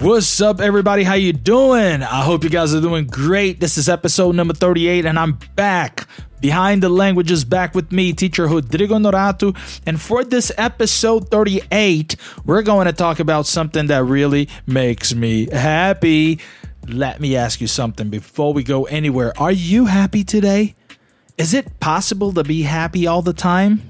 What's 0.00 0.40
up, 0.40 0.60
everybody? 0.60 1.02
How 1.02 1.12
you 1.12 1.34
doing? 1.34 2.02
I 2.02 2.22
hope 2.22 2.42
you 2.42 2.48
guys 2.48 2.74
are 2.74 2.80
doing 2.80 3.06
great. 3.06 3.60
This 3.60 3.76
is 3.76 3.86
episode 3.86 4.34
number 4.34 4.54
38, 4.54 5.04
and 5.04 5.18
I'm 5.18 5.38
back. 5.56 6.08
Behind 6.40 6.82
the 6.82 6.88
languages, 6.88 7.44
back 7.44 7.74
with 7.74 7.92
me, 7.92 8.14
teacher 8.14 8.46
Rodrigo 8.46 8.96
Norato. 8.96 9.54
And 9.84 10.00
for 10.00 10.24
this 10.24 10.50
episode 10.56 11.30
38, 11.30 12.16
we're 12.46 12.62
going 12.62 12.86
to 12.86 12.94
talk 12.94 13.20
about 13.20 13.44
something 13.44 13.88
that 13.88 14.02
really 14.04 14.48
makes 14.66 15.14
me 15.14 15.50
happy. 15.50 16.40
Let 16.88 17.20
me 17.20 17.36
ask 17.36 17.60
you 17.60 17.66
something 17.66 18.08
before 18.08 18.54
we 18.54 18.62
go 18.62 18.84
anywhere. 18.86 19.38
Are 19.38 19.52
you 19.52 19.84
happy 19.84 20.24
today? 20.24 20.76
Is 21.36 21.52
it 21.52 21.78
possible 21.78 22.32
to 22.32 22.42
be 22.42 22.62
happy 22.62 23.06
all 23.06 23.20
the 23.20 23.34
time? 23.34 23.89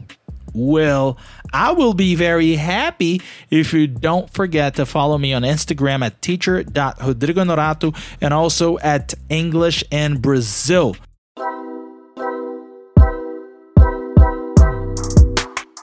Well, 0.53 1.19
I 1.53 1.73
will 1.73 1.95
be 1.95 2.15
very 2.15 2.55
happy 2.55 3.21
if 3.51 3.73
you 3.73 3.87
don't 3.87 4.29
forget 4.31 4.75
to 4.77 4.87
follow 4.87 5.19
me 5.19 5.33
on 5.33 5.43
Instagram 5.43 6.05
at 6.05 6.21
teacher.rodrigonorato 6.23 7.97
and 8.21 8.35
also 8.35 8.79
at 8.79 9.15
English 9.29 9.85
in 9.91 10.19
Brazil. 10.19 10.97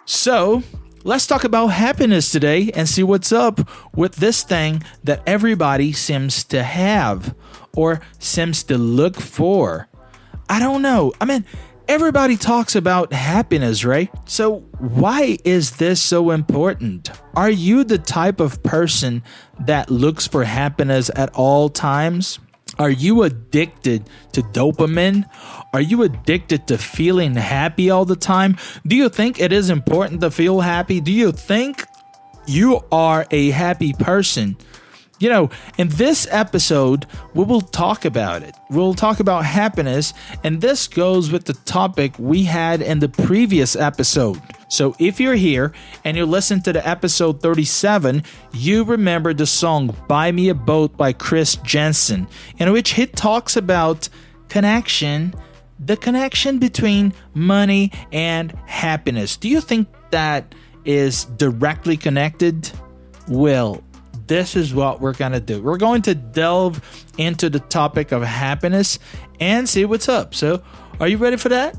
So, 0.06 0.64
let's 1.04 1.28
talk 1.28 1.44
about 1.44 1.68
happiness 1.68 2.32
today 2.32 2.72
and 2.74 2.88
see 2.88 3.04
what's 3.04 3.32
up 3.32 3.60
with 3.96 4.16
this 4.16 4.44
thing 4.44 4.84
that 5.04 5.22
everybody 5.26 5.94
seems 5.94 6.44
to 6.46 6.64
have 6.64 7.36
or 7.76 8.02
seems 8.20 8.64
to 8.64 8.78
look 8.78 9.16
for. 9.16 9.88
I 10.50 10.60
don't 10.60 10.82
know. 10.82 11.14
I 11.20 11.26
mean, 11.26 11.46
Everybody 11.88 12.36
talks 12.36 12.76
about 12.76 13.14
happiness, 13.14 13.86
right? 13.86 14.10
So, 14.26 14.60
why 14.80 15.38
is 15.46 15.78
this 15.78 16.02
so 16.02 16.32
important? 16.32 17.10
Are 17.34 17.50
you 17.50 17.86
the 17.86 17.98
type 17.98 18.42
of 18.42 18.62
person 18.62 19.24
that 19.62 19.90
looks 19.90 20.28
for 20.28 20.44
happiness 20.44 21.10
at 21.16 21.34
all 21.34 21.70
times? 21.70 22.40
Are 22.78 22.90
you 22.90 23.24
addicted 23.24 24.10
to 24.34 24.42
dopamine? 24.42 25.30
Are 25.74 25.80
you 25.80 26.04
addicted 26.04 26.68
to 26.68 26.78
feeling 26.78 27.36
happy 27.36 27.90
all 27.90 28.04
the 28.04 28.18
time? 28.18 28.58
Do 28.86 28.98
you 28.98 29.08
think 29.08 29.40
it 29.40 29.54
is 29.54 29.70
important 29.70 30.20
to 30.22 30.30
feel 30.30 30.60
happy? 30.60 31.00
Do 31.00 31.14
you 31.14 31.32
think 31.32 31.86
you 32.48 32.82
are 32.92 33.26
a 33.32 33.52
happy 33.52 33.94
person? 33.94 34.58
You 35.20 35.30
know, 35.30 35.50
in 35.80 35.88
this 35.90 36.28
episode, 36.30 37.08
we 37.34 37.44
will 37.44 37.62
talk 37.62 38.06
about 38.06 38.44
it. 38.44 38.56
We'll 38.70 38.94
talk 38.94 39.20
about 39.20 39.46
happiness, 39.46 40.14
and 40.44 40.62
this 40.62 40.88
goes 40.88 41.32
with 41.32 41.46
the 41.46 41.54
topic 41.54 42.14
we 42.20 42.44
had 42.44 42.82
in 42.84 43.00
the 43.00 43.10
previous 43.10 43.76
episode. 43.76 44.40
So 44.70 44.96
if 45.00 45.20
you're 45.20 45.36
here 45.36 45.74
and 46.04 46.18
you 46.18 46.26
listen 46.26 46.62
to 46.64 46.74
the 46.74 46.88
episode 46.88 47.42
37, 47.42 48.24
you 48.54 48.84
remember 48.84 49.34
the 49.34 49.48
song 49.48 49.96
Buy 50.08 50.32
Me 50.32 50.50
a 50.50 50.54
Boat 50.54 50.96
by 50.98 51.14
Chris 51.14 51.56
Janson, 51.58 52.28
in 52.58 52.72
which 52.72 52.92
he 52.92 53.08
talks 53.08 53.56
about 53.56 54.10
connection, 54.50 55.34
the 55.80 55.98
connection 55.98 56.60
between 56.60 57.14
money 57.34 57.92
and 58.12 58.52
happiness. 58.68 59.36
Do 59.36 59.50
you 59.50 59.62
think 59.62 59.88
that 60.12 60.54
is 60.86 61.26
directly 61.26 61.98
connected? 61.98 62.72
Well, 63.28 63.84
this 64.28 64.56
is 64.56 64.74
what 64.74 65.00
we're 65.02 65.14
going 65.14 65.32
to 65.32 65.40
do. 65.40 65.62
We're 65.62 65.78
going 65.78 66.02
to 66.04 66.16
delve 66.16 66.82
into 67.18 67.50
the 67.50 67.60
topic 67.60 68.12
of 68.12 68.22
happiness 68.24 69.00
and 69.40 69.68
see 69.68 69.86
what's 69.86 70.10
up. 70.10 70.36
So, 70.36 70.62
are 71.00 71.08
you 71.08 71.18
ready 71.18 71.38
for 71.38 71.50
that? 71.50 71.78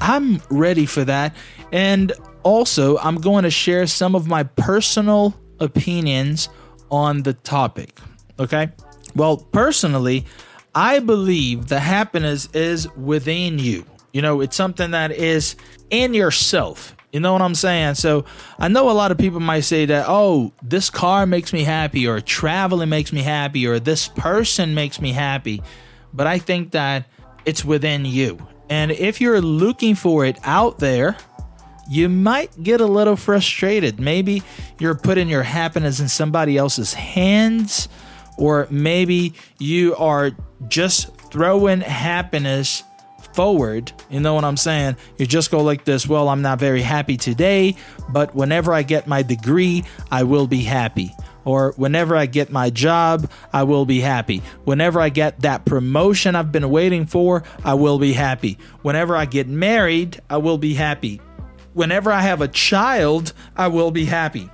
I'm 0.00 0.40
ready 0.50 0.86
for 0.86 1.04
that. 1.04 1.36
And 1.70 2.12
also, 2.42 2.98
I'm 2.98 3.16
going 3.16 3.44
to 3.44 3.50
share 3.50 3.86
some 3.86 4.14
of 4.14 4.26
my 4.26 4.42
personal 4.42 5.34
opinions 5.60 6.48
on 6.90 7.22
the 7.22 7.34
topic. 7.34 7.98
Okay? 8.38 8.70
Well, 9.14 9.36
personally, 9.36 10.26
I 10.74 11.00
believe 11.00 11.68
the 11.68 11.80
happiness 11.80 12.48
is 12.52 12.90
within 12.94 13.58
you. 13.58 13.84
You 14.12 14.22
know, 14.22 14.40
it's 14.40 14.56
something 14.56 14.90
that 14.92 15.10
is 15.10 15.56
in 15.90 16.14
yourself. 16.14 16.94
You 17.12 17.20
know 17.20 17.32
what 17.34 17.42
I'm 17.42 17.54
saying? 17.54 17.96
So 17.96 18.24
I 18.58 18.68
know 18.68 18.90
a 18.90 18.92
lot 18.92 19.10
of 19.10 19.18
people 19.18 19.40
might 19.40 19.60
say 19.60 19.84
that, 19.86 20.06
oh, 20.08 20.52
this 20.62 20.88
car 20.88 21.26
makes 21.26 21.52
me 21.52 21.62
happy, 21.62 22.06
or 22.06 22.20
traveling 22.20 22.88
makes 22.88 23.12
me 23.12 23.22
happy, 23.22 23.66
or 23.66 23.78
this 23.78 24.08
person 24.08 24.74
makes 24.74 25.00
me 25.00 25.12
happy. 25.12 25.62
But 26.14 26.26
I 26.26 26.38
think 26.38 26.70
that 26.72 27.06
it's 27.44 27.64
within 27.64 28.04
you. 28.04 28.46
And 28.70 28.90
if 28.90 29.20
you're 29.20 29.42
looking 29.42 29.94
for 29.94 30.24
it 30.24 30.38
out 30.44 30.78
there, 30.78 31.16
you 31.90 32.08
might 32.08 32.62
get 32.62 32.80
a 32.80 32.86
little 32.86 33.16
frustrated. 33.16 34.00
Maybe 34.00 34.42
you're 34.78 34.94
putting 34.94 35.28
your 35.28 35.42
happiness 35.42 36.00
in 36.00 36.08
somebody 36.08 36.56
else's 36.56 36.94
hands, 36.94 37.88
or 38.38 38.66
maybe 38.70 39.34
you 39.58 39.94
are 39.96 40.30
just 40.68 41.14
throwing 41.30 41.80
happiness 41.80 42.82
forward. 43.34 43.92
You 44.10 44.20
know 44.20 44.34
what 44.34 44.44
I'm 44.44 44.56
saying? 44.56 44.96
You 45.18 45.26
just 45.26 45.50
go 45.50 45.62
like 45.62 45.84
this 45.84 46.06
Well, 46.06 46.28
I'm 46.28 46.42
not 46.42 46.58
very 46.58 46.82
happy 46.82 47.16
today, 47.16 47.76
but 48.08 48.34
whenever 48.34 48.72
I 48.72 48.82
get 48.82 49.06
my 49.06 49.22
degree, 49.22 49.84
I 50.10 50.24
will 50.24 50.46
be 50.46 50.62
happy. 50.62 51.14
Or 51.44 51.72
whenever 51.76 52.16
I 52.16 52.26
get 52.26 52.52
my 52.52 52.70
job, 52.70 53.28
I 53.52 53.64
will 53.64 53.84
be 53.84 54.00
happy. 54.00 54.42
Whenever 54.64 55.00
I 55.00 55.08
get 55.08 55.40
that 55.40 55.64
promotion 55.64 56.36
I've 56.36 56.52
been 56.52 56.70
waiting 56.70 57.06
for, 57.06 57.42
I 57.64 57.74
will 57.74 57.98
be 57.98 58.12
happy. 58.12 58.58
Whenever 58.82 59.16
I 59.16 59.24
get 59.24 59.48
married, 59.48 60.20
I 60.30 60.36
will 60.36 60.58
be 60.58 60.74
happy. 60.74 61.20
Whenever 61.74 62.12
I 62.12 62.20
have 62.20 62.42
a 62.42 62.48
child, 62.48 63.32
I 63.56 63.68
will 63.68 63.90
be 63.90 64.04
happy. 64.04 64.48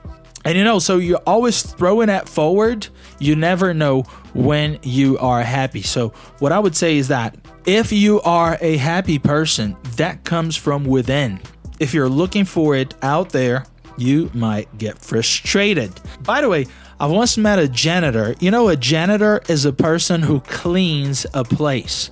And 0.45 0.57
you 0.57 0.65
know, 0.65 0.79
so 0.79 0.97
you're 0.97 1.21
always 1.27 1.63
throwing 1.63 2.07
that 2.07 2.29
forward. 2.29 2.89
You 3.19 3.37
never 3.37 3.75
know 3.75 4.03
when 4.33 4.79
you 4.83 5.19
are 5.19 5.43
happy. 5.43 5.83
So, 5.83 6.11
what 6.39 6.53
I 6.53 6.59
would 6.59 6.77
say 6.77 6.97
is 6.97 7.09
that 7.09 7.37
if 7.69 7.93
you 7.93 8.19
are 8.23 8.57
a 8.63 8.79
happy 8.79 9.19
person, 9.19 9.77
that 9.97 10.25
comes 10.25 10.57
from 10.57 10.87
within. 10.87 11.39
If 11.79 11.93
you're 11.93 12.09
looking 12.09 12.47
for 12.47 12.75
it 12.75 12.95
out 13.03 13.29
there, 13.29 13.67
you 13.99 14.31
might 14.33 14.79
get 14.79 14.99
frustrated. 14.99 15.93
By 16.23 16.41
the 16.41 16.49
way, 16.49 16.67
I 16.99 17.07
once 17.09 17.37
met 17.37 17.59
a 17.59 17.69
janitor. 17.69 18.35
You 18.41 18.51
know, 18.51 18.71
a 18.71 18.77
janitor 18.77 19.43
is 19.51 19.67
a 19.67 19.73
person 19.75 20.23
who 20.23 20.41
cleans 20.41 21.27
a 21.35 21.45
place. 21.45 22.11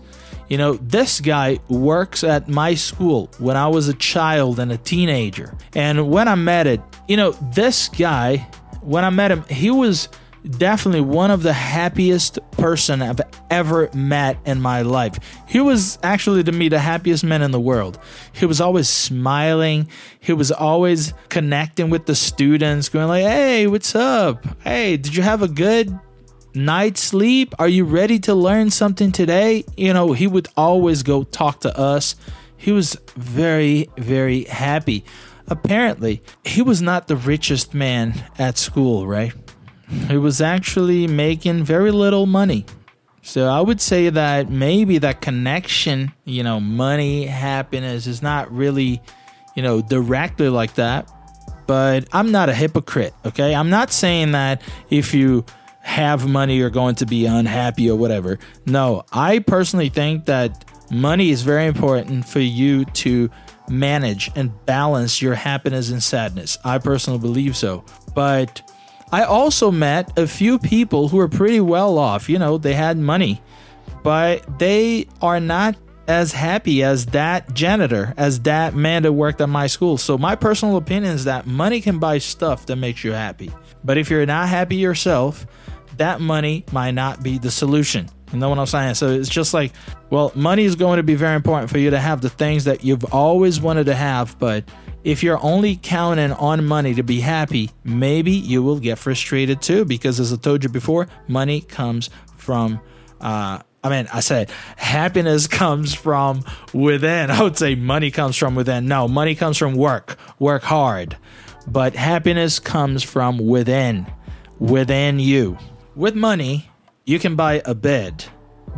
You 0.51 0.59
know, 0.59 0.75
this 0.75 1.23
guy 1.23 1.59
works 1.69 2.23
at 2.23 2.49
my 2.49 2.75
school 2.75 3.31
when 3.39 3.57
I 3.57 3.69
was 3.69 3.89
a 3.89 3.95
child 3.95 4.61
and 4.61 4.71
a 4.71 4.77
teenager. 4.77 5.57
And 5.75 6.11
when 6.11 6.29
I 6.29 6.35
met 6.35 6.67
it, 6.67 6.83
you 7.09 7.17
know, 7.17 7.31
this 7.31 7.89
guy, 7.89 8.47
when 8.83 9.07
I 9.07 9.11
met 9.11 9.31
him, 9.31 9.43
he 9.45 9.71
was 9.71 10.11
definitely 10.47 11.01
one 11.01 11.31
of 11.31 11.43
the 11.43 11.53
happiest 11.53 12.39
person 12.53 13.03
I've 13.03 13.21
ever 13.51 13.91
met 13.93 14.39
in 14.45 14.61
my 14.61 14.83
life. 14.83 15.19
He 15.47 15.61
was 15.61 15.99
actually 16.03 16.43
to 16.45 16.53
me 16.53 16.69
the 16.69 16.79
happiest 16.79 17.25
man 17.25 17.43
in 17.43 17.51
the 17.51 17.61
world. 17.61 17.99
He 18.33 18.47
was 18.47 18.61
always 18.61 18.89
smiling. 18.89 19.89
He 20.21 20.33
was 20.33 20.51
always 20.53 21.13
connecting 21.29 21.91
with 21.91 22.07
the 22.07 22.15
students, 22.15 22.89
going 22.89 23.09
like, 23.09 23.25
"Hey, 23.25 23.67
what's 23.67 23.95
up? 23.95 24.45
Hey, 24.63 24.97
did 24.97 25.15
you 25.15 25.23
have 25.23 25.43
a 25.43 25.49
good 25.49 25.99
night's 26.55 27.01
sleep? 27.01 27.55
Are 27.59 27.69
you 27.69 27.85
ready 27.85 28.19
to 28.21 28.35
learn 28.35 28.71
something 28.71 29.13
today?" 29.13 29.65
You 29.77 29.93
know, 29.93 30.13
he 30.13 30.27
would 30.27 30.49
always 30.57 31.03
go 31.03 31.25
talk 31.25 31.61
to 31.61 31.79
us. 31.79 32.15
He 32.57 32.73
was 32.73 32.97
very 33.17 33.89
very 33.97 34.45
happy. 34.45 35.05
Apparently, 35.49 36.23
he 36.45 36.61
was 36.61 36.83
not 36.83 37.07
the 37.07 37.15
richest 37.17 37.73
man 37.73 38.25
at 38.37 38.59
school, 38.59 39.07
right? 39.07 39.33
He 39.89 40.17
was 40.17 40.41
actually 40.41 41.07
making 41.07 41.65
very 41.65 41.91
little 41.91 42.27
money. 42.27 42.67
So 43.23 43.49
I 43.49 43.61
would 43.61 43.81
say 43.81 44.09
that 44.09 44.51
maybe 44.51 44.99
that 44.99 45.21
connection, 45.21 46.13
you 46.25 46.43
know, 46.43 46.61
money, 46.61 47.27
happiness 47.27 48.07
is 48.07 48.23
not 48.23 48.51
really, 48.53 49.03
you 49.55 49.63
know, 49.63 49.83
directly 49.83 50.49
like 50.49 50.75
that. 50.75 51.11
But 51.67 52.09
I'm 52.13 52.31
not 52.31 52.49
a 52.49 52.55
hypocrite, 52.55 53.15
okay? 53.25 53.55
I'm 53.55 53.71
not 53.71 53.93
saying 53.93 54.33
that 54.33 54.63
if 54.91 55.13
you 55.13 55.45
have 55.87 56.29
money 56.29 56.57
you're 56.57 56.69
going 56.69 56.97
to 56.97 57.07
be 57.07 57.27
unhappy 57.27 57.89
or 57.89 57.97
whatever. 57.97 58.41
No, 58.67 59.05
I 59.13 59.39
personally 59.39 59.89
think 59.89 60.25
that 60.27 60.65
money 60.91 61.31
is 61.31 61.43
very 61.43 61.67
important 61.67 62.27
for 62.27 62.41
you 62.41 62.85
to 62.87 63.31
manage 63.69 64.31
and 64.35 64.53
balance 64.67 65.23
your 65.23 65.35
happiness 65.35 65.91
and 65.91 66.03
sadness. 66.03 66.59
I 66.65 66.79
personally 66.79 67.21
believe 67.21 67.57
so. 67.57 67.85
But 68.15 68.66
I 69.13 69.23
also 69.23 69.71
met 69.71 70.19
a 70.19 70.27
few 70.27 70.59
people 70.59 71.09
who 71.09 71.19
are 71.21 71.29
pretty 71.29 71.61
well 71.61 71.99
off. 71.99 72.29
You 72.29 72.39
know, 72.39 72.59
they 72.59 72.75
had 72.75 72.99
money, 72.99 73.41
but 74.03 74.59
they 74.59 75.07
are 75.23 75.39
not 75.39 75.77
as 76.09 76.33
happy 76.33 76.83
as 76.83 77.07
that 77.07 77.53
janitor, 77.55 78.15
as 78.17 78.41
that 78.41 78.75
man 78.75 79.03
that 79.03 79.13
worked 79.13 79.41
at 79.41 79.49
my 79.49 79.67
school. 79.67 79.97
So, 79.97 80.19
my 80.19 80.37
personal 80.37 80.77
opinion 80.77 81.15
is 81.15 81.25
that 81.25 81.47
money 81.47 81.81
can 81.81 81.99
buy 81.99 82.19
stuff 82.19 82.67
that 82.67 82.77
makes 82.77 83.05
you 83.05 83.13
happy. 83.13 83.51
But 83.85 83.99
if 83.99 84.11
you're 84.11 84.27
not 84.27 84.49
happy 84.49 84.77
yourself, 84.77 85.47
that 85.97 86.21
money 86.21 86.65
might 86.73 86.93
not 86.93 87.23
be 87.23 87.39
the 87.39 87.51
solution. 87.51 88.09
You 88.33 88.39
know 88.41 88.49
what 88.49 88.59
I'm 88.59 88.67
saying? 88.67 88.95
So 88.95 89.11
it's 89.11 89.29
just 89.29 89.55
like, 89.55 89.73
well, 90.11 90.33
money 90.35 90.65
is 90.65 90.75
going 90.75 90.97
to 90.97 91.05
be 91.05 91.15
very 91.15 91.37
important 91.37 91.71
for 91.71 91.79
you 91.79 91.91
to 91.91 91.99
have 91.99 92.21
the 92.21 92.31
things 92.31 92.65
that 92.65 92.85
you've 92.85 93.05
always 93.15 93.61
wanted 93.61 93.87
to 93.87 93.95
have, 93.95 94.37
but 94.39 94.65
if 95.07 95.23
you're 95.23 95.41
only 95.41 95.79
counting 95.81 96.33
on 96.33 96.67
money 96.67 96.93
to 96.93 97.05
be 97.05 97.21
happy, 97.21 97.71
maybe 97.85 98.33
you 98.33 98.61
will 98.61 98.81
get 98.81 98.99
frustrated 98.99 99.63
too. 99.63 99.85
Because 99.85 100.19
as 100.19 100.33
I 100.33 100.37
told 100.37 100.65
you 100.65 100.69
before, 100.69 101.07
money 101.29 101.61
comes 101.61 102.11
from, 102.37 102.81
uh, 103.21 103.61
I 103.85 103.89
mean, 103.89 104.09
I 104.13 104.19
said 104.19 104.51
happiness 104.75 105.47
comes 105.63 105.95
from 105.95 106.43
within. 106.75 107.31
I 107.31 107.41
would 107.41 107.57
say 107.57 107.77
money 107.77 108.11
comes 108.11 108.37
from 108.37 108.57
within. 108.57 108.89
No, 108.89 109.07
money 109.07 109.37
comes 109.37 109.57
from 109.57 109.77
work, 109.77 110.19
work 110.41 110.65
hard. 110.65 111.17
But 111.69 111.95
happiness 111.95 112.59
comes 112.59 113.05
from 113.05 113.39
within, 113.39 114.09
within 114.59 115.21
you. 115.21 115.57
With 115.95 116.17
money, 116.17 116.69
you 117.05 117.21
can 117.21 117.37
buy 117.37 117.63
a 117.65 117.77
bed, 117.77 118.25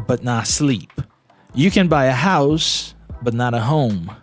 but 0.06 0.22
not 0.22 0.46
sleep. 0.46 0.92
You 1.54 1.70
can 1.70 1.88
buy 1.88 2.04
a 2.04 2.12
house, 2.12 2.94
but 3.22 3.32
not 3.32 3.54
a 3.54 3.60
home. 3.60 4.14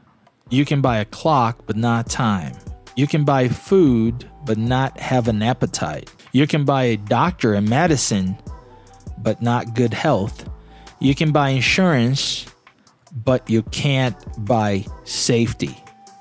You 0.51 0.63
can 0.63 0.80
buy 0.80 0.97
a 0.97 1.06
clock, 1.06 1.63
but 1.65 1.75
not 1.75 2.07
time. 2.07 2.53
You 2.95 3.07
can 3.07 3.25
buy 3.25 3.47
food, 3.47 4.30
but 4.45 4.59
not 4.59 5.00
have 5.00 5.27
an 5.27 5.42
appetite. 5.42 6.12
You 6.33 6.45
can 6.45 6.65
buy 6.65 6.83
a 6.83 6.97
doctor 6.97 7.56
and 7.56 7.68
medicine, 7.68 8.38
but 9.18 9.42
not 9.42 9.74
good 9.74 9.94
health. 9.94 10.47
You 11.00 11.15
can 11.15 11.31
buy 11.31 11.50
insurance, 11.50 12.45
but 13.12 13.50
you 13.50 13.63
can't 13.63 14.15
buy 14.45 14.86
safety. 15.03 15.75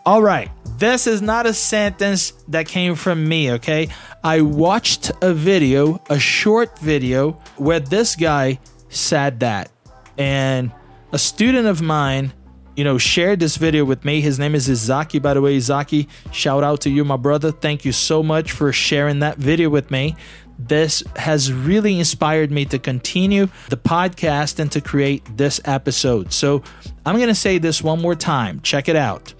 All 0.06 0.22
right, 0.22 0.50
this 0.78 1.06
is 1.06 1.20
not 1.20 1.46
a 1.46 1.52
sentence 1.52 2.32
that 2.48 2.66
came 2.66 2.94
from 2.94 3.28
me, 3.28 3.52
okay? 3.52 3.88
I 4.22 4.40
watched 4.40 5.12
a 5.20 5.34
video, 5.34 6.02
a 6.08 6.18
short 6.18 6.78
video, 6.78 7.32
where 7.56 7.80
this 7.80 8.16
guy 8.16 8.58
said 8.88 9.40
that. 9.40 9.70
And 10.16 10.72
a 11.12 11.18
student 11.18 11.66
of 11.66 11.82
mine, 11.82 12.32
you 12.76 12.84
know, 12.84 12.98
shared 12.98 13.40
this 13.40 13.56
video 13.56 13.84
with 13.84 14.04
me. 14.04 14.20
His 14.20 14.38
name 14.38 14.54
is 14.54 14.68
Izaki, 14.68 15.20
by 15.20 15.34
the 15.34 15.40
way. 15.40 15.56
Izaki, 15.56 16.08
shout 16.32 16.64
out 16.64 16.80
to 16.82 16.90
you, 16.90 17.04
my 17.04 17.16
brother. 17.16 17.52
Thank 17.52 17.84
you 17.84 17.92
so 17.92 18.22
much 18.22 18.52
for 18.52 18.72
sharing 18.72 19.20
that 19.20 19.38
video 19.38 19.68
with 19.70 19.90
me. 19.90 20.16
This 20.58 21.02
has 21.16 21.52
really 21.52 21.98
inspired 21.98 22.50
me 22.50 22.64
to 22.66 22.78
continue 22.78 23.48
the 23.68 23.76
podcast 23.76 24.58
and 24.58 24.70
to 24.72 24.80
create 24.80 25.24
this 25.36 25.60
episode. 25.64 26.32
So 26.32 26.62
I'm 27.04 27.16
going 27.16 27.28
to 27.28 27.34
say 27.34 27.58
this 27.58 27.82
one 27.82 28.00
more 28.00 28.14
time. 28.14 28.60
Check 28.60 28.88
it 28.88 28.96
out. 28.96 29.34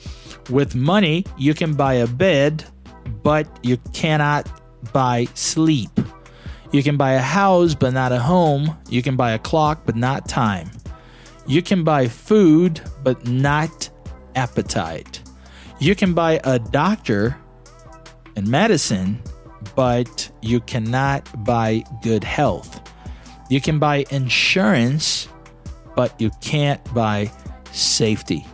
With 0.50 0.74
money, 0.74 1.24
you 1.38 1.54
can 1.54 1.74
buy 1.74 1.94
a 1.94 2.06
bed, 2.06 2.64
but 3.22 3.46
you 3.62 3.78
cannot 3.92 4.48
buy 4.92 5.26
sleep. 5.34 5.90
You 6.72 6.82
can 6.82 6.96
buy 6.96 7.12
a 7.12 7.20
house, 7.20 7.74
but 7.74 7.92
not 7.92 8.10
a 8.10 8.18
home. 8.18 8.76
You 8.90 9.02
can 9.02 9.16
buy 9.16 9.32
a 9.32 9.38
clock, 9.38 9.82
but 9.86 9.96
not 9.96 10.28
time. 10.28 10.70
You 11.46 11.62
can 11.62 11.84
buy 11.84 12.08
food, 12.08 12.80
but 13.02 13.26
not 13.26 13.90
appetite. 14.34 15.22
You 15.78 15.94
can 15.94 16.14
buy 16.14 16.40
a 16.44 16.58
doctor 16.58 17.36
and 18.36 18.48
medicine, 18.48 19.22
but 19.74 20.30
you 20.40 20.60
cannot 20.60 21.44
buy 21.44 21.84
good 22.02 22.24
health. 22.24 22.80
You 23.50 23.60
can 23.60 23.78
buy 23.78 24.06
insurance, 24.10 25.28
but 25.94 26.18
you 26.20 26.30
can't 26.40 26.82
buy 26.94 27.30
safety. 27.72 28.46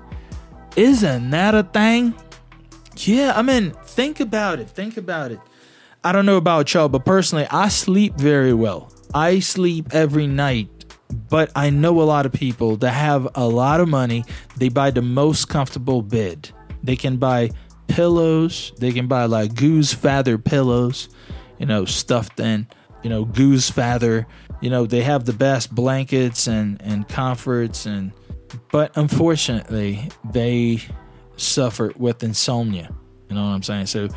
Isn't 0.76 1.30
that 1.30 1.54
a 1.54 1.62
thing? 1.62 2.14
Yeah, 2.96 3.32
I 3.36 3.42
mean, 3.42 3.70
think 3.84 4.20
about 4.20 4.58
it. 4.58 4.68
Think 4.68 4.96
about 4.96 5.30
it. 5.30 5.40
I 6.02 6.12
don't 6.12 6.26
know 6.26 6.36
about 6.36 6.72
y'all, 6.72 6.88
but 6.88 7.04
personally, 7.04 7.46
I 7.50 7.68
sleep 7.68 8.14
very 8.14 8.54
well. 8.54 8.92
I 9.14 9.40
sleep 9.40 9.88
every 9.92 10.26
night, 10.26 10.79
but 11.10 11.50
I 11.54 11.70
know 11.70 12.00
a 12.00 12.04
lot 12.04 12.26
of 12.26 12.32
people 12.32 12.76
that 12.76 12.90
have 12.90 13.28
a 13.34 13.46
lot 13.48 13.80
of 13.80 13.88
money. 13.88 14.24
They 14.56 14.68
buy 14.68 14.90
the 14.90 15.02
most 15.02 15.48
comfortable 15.48 16.02
bed. 16.02 16.50
They 16.82 16.96
can 16.96 17.16
buy 17.16 17.50
pillows. 17.88 18.72
They 18.78 18.92
can 18.92 19.06
buy 19.06 19.24
like 19.24 19.54
goose 19.54 19.92
feather 19.92 20.38
pillows, 20.38 21.08
you 21.58 21.66
know, 21.66 21.84
stuffed 21.84 22.38
in, 22.40 22.66
you 23.02 23.10
know, 23.10 23.24
goose 23.24 23.70
feather. 23.70 24.26
You 24.60 24.70
know, 24.70 24.86
they 24.86 25.02
have 25.02 25.24
the 25.24 25.32
best 25.32 25.74
blankets 25.74 26.46
and 26.46 26.80
and 26.82 27.08
comforts 27.08 27.86
and 27.86 28.12
but 28.72 28.96
unfortunately, 28.96 30.10
they 30.24 30.80
suffer 31.36 31.92
with 31.96 32.22
insomnia. 32.22 32.90
You 33.28 33.36
know 33.36 33.42
what 33.42 33.50
I'm 33.50 33.62
saying? 33.62 33.86
So 33.86 34.08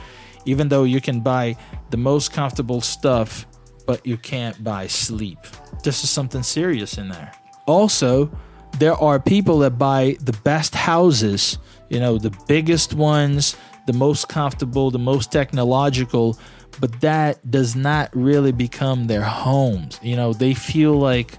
even 0.46 0.70
though 0.70 0.84
you 0.84 1.02
can 1.02 1.22
buy 1.22 1.56
the 1.92 1.98
most 1.98 2.34
comfortable 2.34 2.82
stuff, 2.82 3.46
but 3.86 4.06
you 4.06 4.18
can't 4.18 4.64
buy 4.64 4.88
sleep. 4.88 5.40
This 5.84 6.04
is 6.04 6.10
something 6.10 6.44
serious 6.44 6.98
in 6.98 7.10
there. 7.10 7.32
Also, 7.66 8.32
there 8.80 8.96
are 8.96 9.20
people 9.20 9.60
that 9.60 9.78
buy 9.78 10.18
the 10.22 10.34
best 10.44 10.74
houses, 10.74 11.58
you 11.90 12.00
know, 12.00 12.18
the 12.18 12.36
biggest 12.48 12.94
ones, 12.94 13.56
the 13.86 13.94
most 13.94 14.30
comfortable, 14.30 14.92
the 14.92 15.00
most 15.00 15.32
technological, 15.32 16.38
but 16.80 17.02
that 17.02 17.52
does 17.52 17.76
not 17.76 18.10
really 18.16 18.52
become 18.52 19.08
their 19.08 19.22
homes. 19.22 20.00
You 20.02 20.16
know, 20.16 20.34
they 20.34 20.54
feel 20.54 20.94
like, 20.94 21.38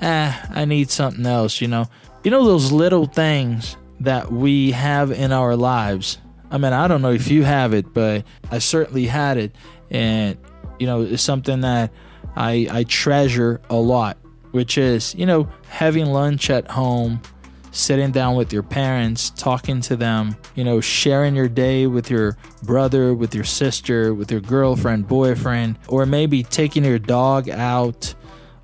eh, 0.00 0.32
I 0.50 0.64
need 0.64 0.90
something 0.90 1.24
else, 1.24 1.60
you 1.60 1.68
know. 1.68 1.86
You 2.22 2.30
know, 2.30 2.44
those 2.44 2.72
little 2.72 3.06
things 3.06 3.76
that 4.00 4.32
we 4.32 4.72
have 4.72 5.10
in 5.10 5.32
our 5.32 5.56
lives. 5.56 6.18
I 6.50 6.58
mean, 6.58 6.72
I 6.72 6.88
don't 6.88 7.02
know 7.02 7.12
if 7.12 7.28
you 7.28 7.44
have 7.44 7.72
it, 7.74 7.94
but 7.94 8.24
I 8.50 8.58
certainly 8.58 9.06
had 9.06 9.38
it. 9.38 9.54
And, 9.90 10.36
you 10.78 10.86
know, 10.86 11.02
it's 11.02 11.22
something 11.22 11.60
that 11.62 11.90
I, 12.36 12.66
I 12.70 12.84
treasure 12.84 13.60
a 13.70 13.76
lot, 13.76 14.16
which 14.52 14.78
is, 14.78 15.14
you 15.14 15.26
know, 15.26 15.48
having 15.68 16.06
lunch 16.06 16.50
at 16.50 16.70
home, 16.70 17.20
sitting 17.70 18.12
down 18.12 18.36
with 18.36 18.52
your 18.52 18.62
parents, 18.62 19.30
talking 19.30 19.80
to 19.82 19.96
them, 19.96 20.36
you 20.54 20.64
know, 20.64 20.80
sharing 20.80 21.34
your 21.34 21.48
day 21.48 21.86
with 21.86 22.10
your 22.10 22.36
brother, 22.62 23.14
with 23.14 23.34
your 23.34 23.44
sister, 23.44 24.14
with 24.14 24.30
your 24.30 24.40
girlfriend, 24.40 25.08
boyfriend, 25.08 25.78
or 25.88 26.06
maybe 26.06 26.42
taking 26.42 26.84
your 26.84 26.98
dog 26.98 27.48
out 27.48 28.14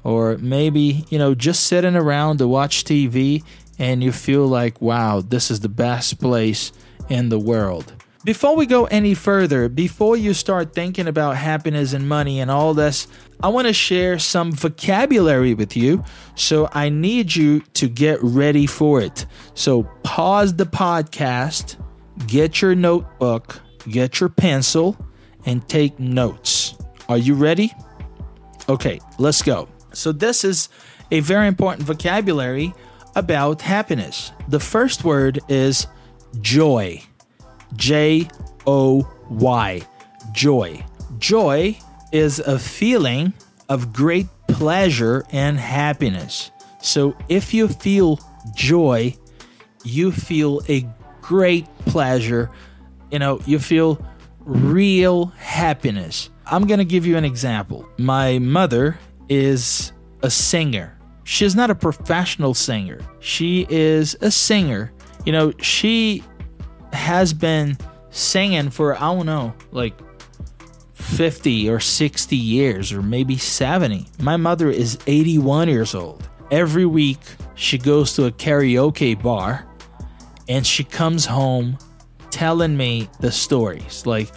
or 0.05 0.39
maybe, 0.39 1.05
you 1.11 1.19
know, 1.19 1.35
just 1.35 1.65
sitting 1.65 1.97
around 1.97 2.39
to 2.39 2.49
watch 2.49 2.85
TV 2.85 3.45
and 3.79 4.03
you 4.03 4.13
feel 4.13 4.47
like, 4.47 4.81
wow, 4.81 5.21
this 5.21 5.51
is 5.51 5.61
the 5.61 5.69
best 5.69 6.21
place 6.21 6.73
in 7.09 7.29
the 7.29 7.39
world. 7.39 7.93
Before 8.23 8.55
we 8.55 8.67
go 8.67 8.85
any 8.85 9.15
further, 9.15 9.71
before 9.71 10.15
you 10.15 10.35
start 10.35 10.75
thinking 10.75 11.09
about 11.09 11.37
happiness 11.37 11.95
and 11.95 12.07
money 12.07 12.41
and 12.41 12.51
all 12.51 12.75
this, 12.75 13.07
I 13.43 13.49
want 13.49 13.67
to 13.67 13.73
share 13.73 14.19
some 14.19 14.53
vocabulary 14.53 15.55
with 15.55 15.75
you. 15.75 16.05
So 16.35 16.69
I 16.73 16.91
need 16.91 17.35
you 17.35 17.61
to 17.75 17.89
get 17.89 18.19
ready 18.23 18.67
for 18.67 19.01
it. 19.01 19.25
So 19.55 19.85
pause 20.03 20.55
the 20.55 20.67
podcast, 20.67 21.83
get 22.27 22.61
your 22.61 22.75
notebook, 22.75 23.63
get 23.89 24.21
your 24.21 24.29
pencil, 24.29 24.99
and 25.47 25.67
take 25.67 25.99
notes. 25.99 26.77
Are 27.09 27.17
you 27.17 27.35
ready? 27.35 27.73
Okay, 28.69 29.00
let's 29.19 29.41
go. 29.41 29.67
So, 29.93 30.12
this 30.12 30.45
is 30.45 30.69
a 31.11 31.19
very 31.21 31.49
important 31.49 31.85
vocabulary 31.85 32.73
about 33.17 33.62
happiness. 33.62 34.31
The 34.47 34.61
first 34.61 35.05
word 35.05 35.41
is 35.49 35.89
joy. 36.41 37.03
J 37.77 38.29
O 38.67 39.09
Y. 39.31 39.83
Joy. 40.33 40.85
Joy 41.19 41.79
is 42.12 42.39
a 42.41 42.59
feeling 42.59 43.33
of 43.69 43.93
great 43.93 44.27
pleasure 44.49 45.25
and 45.31 45.59
happiness. 45.59 46.50
So, 46.83 47.17
if 47.29 47.53
you 47.53 47.69
feel 47.69 48.19
joy, 48.55 49.17
you 49.85 50.12
feel 50.12 50.62
a 50.69 50.87
great 51.21 51.67
pleasure. 51.87 52.50
You 53.11 53.19
know, 53.19 53.41
you 53.47 53.59
feel 53.59 54.05
real 54.41 55.27
happiness. 55.27 56.31
I'm 56.47 56.67
going 56.67 56.79
to 56.79 56.85
give 56.85 57.07
you 57.07 57.17
an 57.17 57.25
example. 57.25 57.89
My 57.99 58.39
mother 58.39 58.99
is 59.29 59.93
a 60.23 60.31
singer. 60.31 60.99
She's 61.25 61.55
not 61.55 61.71
a 61.71 61.75
professional 61.75 62.55
singer. 62.55 63.00
She 63.21 63.67
is 63.71 64.17
a 64.21 64.31
singer. 64.31 64.93
You 65.25 65.33
know, 65.33 65.53
she 65.61 66.25
has 66.92 67.32
been 67.32 67.76
singing 68.11 68.70
for, 68.70 68.97
I 68.97 69.00
don't 69.00 69.26
know, 69.26 69.54
like 69.70 69.94
50 70.94 71.70
or 71.70 71.80
60 71.80 72.37
years, 72.37 72.92
or 72.92 73.02
maybe 73.02 73.37
70. 73.37 74.06
My 74.20 74.37
mother 74.37 74.70
is 74.70 74.99
81 75.06 75.68
years 75.68 75.94
old. 75.94 76.28
Every 76.50 76.87
week, 76.87 77.20
she 77.54 77.78
goes 77.78 78.14
to 78.14 78.26
a 78.26 78.32
karaoke 78.32 79.20
bar 79.20 79.66
and 80.49 80.66
she 80.66 80.82
comes 80.82 81.26
home 81.26 81.78
telling 82.30 82.76
me 82.76 83.09
the 83.20 83.30
stories. 83.30 84.06
Like, 84.06 84.28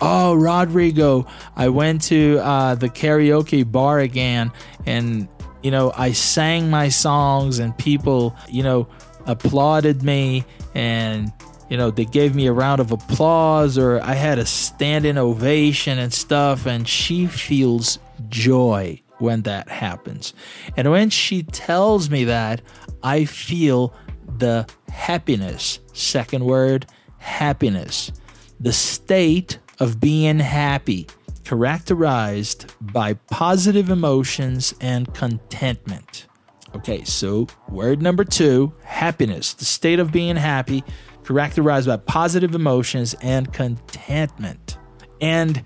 oh 0.00 0.34
rodrigo 0.34 1.26
i 1.56 1.68
went 1.68 2.02
to 2.02 2.38
uh, 2.38 2.74
the 2.74 2.88
karaoke 2.88 3.70
bar 3.70 4.00
again 4.00 4.50
and 4.86 5.28
you 5.62 5.70
know 5.70 5.92
i 5.96 6.12
sang 6.12 6.70
my 6.70 6.88
songs 6.88 7.58
and 7.58 7.76
people 7.76 8.34
you 8.48 8.62
know 8.62 8.88
applauded 9.26 10.02
me 10.02 10.44
and 10.74 11.32
you 11.70 11.76
know 11.76 11.90
they 11.90 12.04
gave 12.04 12.34
me 12.34 12.46
a 12.46 12.52
round 12.52 12.80
of 12.80 12.92
applause 12.92 13.78
or 13.78 14.02
i 14.02 14.12
had 14.12 14.38
a 14.38 14.44
standing 14.44 15.16
ovation 15.16 15.98
and 15.98 16.12
stuff 16.12 16.66
and 16.66 16.86
she 16.86 17.26
feels 17.26 17.98
joy 18.28 19.00
when 19.20 19.42
that 19.42 19.68
happens. 19.68 20.32
And 20.76 20.90
when 20.90 21.10
she 21.10 21.42
tells 21.42 22.10
me 22.10 22.24
that 22.24 22.60
i 23.02 23.24
feel 23.24 23.94
the 24.38 24.66
happiness. 24.90 25.80
Second 25.92 26.44
word 26.44 26.86
happiness. 27.18 28.12
The 28.58 28.72
state 28.72 29.58
of 29.78 30.00
being 30.00 30.38
happy, 30.38 31.06
characterized 31.44 32.72
by 32.80 33.14
positive 33.14 33.88
emotions 33.90 34.74
and 34.80 35.12
contentment. 35.14 36.26
Okay, 36.74 37.02
so 37.04 37.48
word 37.68 38.00
number 38.00 38.24
two 38.24 38.72
happiness, 38.84 39.54
the 39.54 39.64
state 39.64 39.98
of 39.98 40.12
being 40.12 40.36
happy, 40.36 40.84
characterized 41.30 41.86
by 41.86 41.96
positive 41.96 42.56
emotions 42.56 43.14
and 43.22 43.52
contentment. 43.52 44.78
And 45.20 45.62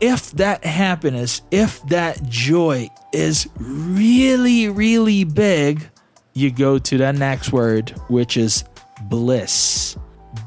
if 0.00 0.32
that 0.32 0.64
happiness, 0.64 1.42
if 1.52 1.80
that 1.86 2.20
joy 2.24 2.88
is 3.12 3.48
really, 3.58 4.68
really 4.68 5.22
big, 5.22 5.88
you 6.34 6.50
go 6.50 6.78
to 6.80 6.98
the 6.98 7.12
next 7.12 7.52
word, 7.52 7.90
which 8.08 8.36
is 8.36 8.64
bliss. 9.02 9.96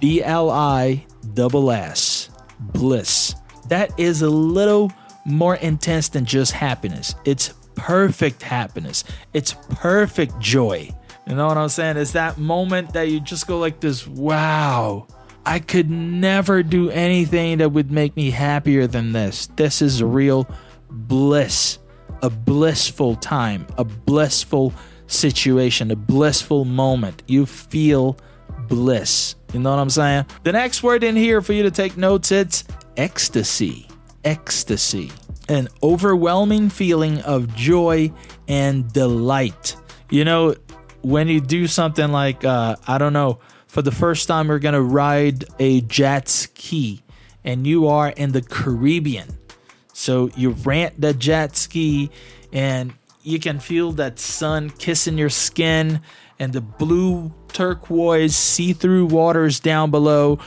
B 0.01 0.21
L 0.21 0.49
I 0.49 1.05
double 1.33 1.71
S. 1.71 2.29
Bliss. 2.59 3.35
That 3.69 3.97
is 3.97 4.21
a 4.21 4.29
little 4.29 4.91
more 5.25 5.55
intense 5.55 6.09
than 6.09 6.25
just 6.25 6.51
happiness. 6.51 7.15
It's 7.23 7.53
perfect 7.75 8.41
happiness. 8.41 9.05
It's 9.33 9.55
perfect 9.69 10.37
joy. 10.39 10.89
You 11.27 11.35
know 11.35 11.47
what 11.47 11.57
I'm 11.57 11.69
saying? 11.69 11.97
It's 11.97 12.11
that 12.13 12.37
moment 12.37 12.93
that 12.93 13.09
you 13.09 13.19
just 13.19 13.47
go 13.47 13.59
like 13.59 13.79
this, 13.79 14.07
wow. 14.07 15.07
I 15.45 15.59
could 15.59 15.89
never 15.89 16.61
do 16.61 16.89
anything 16.89 17.59
that 17.59 17.69
would 17.69 17.91
make 17.91 18.15
me 18.15 18.31
happier 18.31 18.87
than 18.87 19.11
this. 19.11 19.47
This 19.55 19.81
is 19.81 20.01
a 20.01 20.05
real 20.05 20.47
bliss, 20.89 21.79
a 22.21 22.29
blissful 22.29 23.15
time, 23.15 23.65
a 23.77 23.83
blissful 23.83 24.73
situation, 25.07 25.91
a 25.91 25.95
blissful 25.95 26.65
moment. 26.65 27.23
You 27.27 27.45
feel 27.45 28.17
bliss. 28.67 29.35
You 29.53 29.59
know 29.59 29.71
what 29.71 29.79
I'm 29.79 29.89
saying? 29.89 30.25
The 30.43 30.51
next 30.51 30.83
word 30.83 31.03
in 31.03 31.15
here 31.15 31.41
for 31.41 31.53
you 31.53 31.63
to 31.63 31.71
take 31.71 31.97
notes 31.97 32.31
it's 32.31 32.63
ecstasy. 32.97 33.87
Ecstasy. 34.23 35.11
An 35.49 35.67
overwhelming 35.81 36.69
feeling 36.69 37.19
of 37.21 37.53
joy 37.55 38.11
and 38.47 38.91
delight. 38.93 39.75
You 40.09 40.23
know, 40.23 40.55
when 41.01 41.27
you 41.27 41.41
do 41.41 41.67
something 41.67 42.11
like 42.11 42.43
uh, 42.43 42.75
I 42.87 42.97
don't 42.97 43.13
know, 43.13 43.39
for 43.67 43.81
the 43.81 43.91
first 43.91 44.27
time 44.27 44.47
you're 44.47 44.59
gonna 44.59 44.81
ride 44.81 45.45
a 45.59 45.81
jet 45.81 46.27
ski, 46.27 47.03
and 47.43 47.65
you 47.65 47.87
are 47.87 48.09
in 48.09 48.31
the 48.31 48.41
Caribbean. 48.41 49.37
So 49.93 50.29
you 50.35 50.51
rent 50.51 50.99
the 50.99 51.13
jet 51.13 51.55
ski, 51.55 52.11
and 52.51 52.93
you 53.23 53.39
can 53.39 53.59
feel 53.59 53.91
that 53.93 54.19
sun 54.19 54.69
kissing 54.71 55.17
your 55.17 55.29
skin, 55.29 56.01
and 56.39 56.53
the 56.53 56.61
blue 56.61 57.33
turquoise 57.53 58.35
see-through 58.35 59.07
waters 59.07 59.59
down 59.59 59.91
below. 59.91 60.39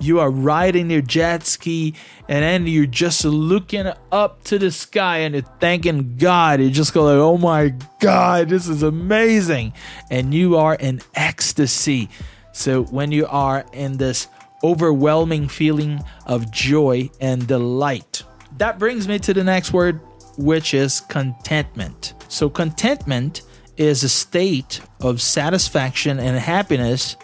You 0.00 0.20
are 0.20 0.30
riding 0.30 0.90
your 0.90 1.02
jet 1.02 1.44
ski, 1.44 1.94
and 2.28 2.42
then 2.42 2.66
you're 2.66 2.86
just 2.86 3.24
looking 3.24 3.92
up 4.10 4.42
to 4.44 4.58
the 4.58 4.70
sky 4.70 5.18
and 5.18 5.34
you're 5.34 5.44
thanking 5.60 6.16
God. 6.16 6.60
You 6.60 6.70
just 6.70 6.92
go 6.92 7.04
like, 7.04 7.16
"Oh 7.16 7.38
my 7.38 7.74
God, 8.00 8.48
this 8.48 8.66
is 8.66 8.82
amazing!" 8.82 9.72
And 10.10 10.34
you 10.34 10.56
are 10.56 10.74
in 10.74 11.02
ecstasy. 11.14 12.08
So 12.52 12.82
when 12.84 13.12
you 13.12 13.26
are 13.28 13.64
in 13.72 13.98
this 13.98 14.26
overwhelming 14.64 15.48
feeling 15.48 16.02
of 16.26 16.50
joy 16.50 17.10
and 17.20 17.46
delight, 17.46 18.24
that 18.58 18.78
brings 18.78 19.06
me 19.06 19.18
to 19.20 19.32
the 19.32 19.44
next 19.44 19.72
word, 19.72 20.00
which 20.36 20.74
is 20.74 21.00
contentment. 21.00 22.14
So 22.28 22.50
contentment 22.50 23.42
is 23.82 24.04
a 24.04 24.08
state 24.08 24.80
of 25.00 25.20
satisfaction 25.20 26.20
and 26.20 26.38
happiness 26.38 27.16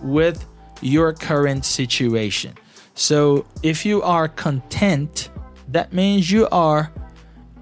with 0.00 0.44
your 0.80 1.12
current 1.12 1.64
situation. 1.64 2.54
So 2.94 3.46
if 3.64 3.84
you 3.84 4.00
are 4.02 4.28
content, 4.28 5.28
that 5.66 5.92
means 5.92 6.30
you 6.30 6.48
are 6.52 6.92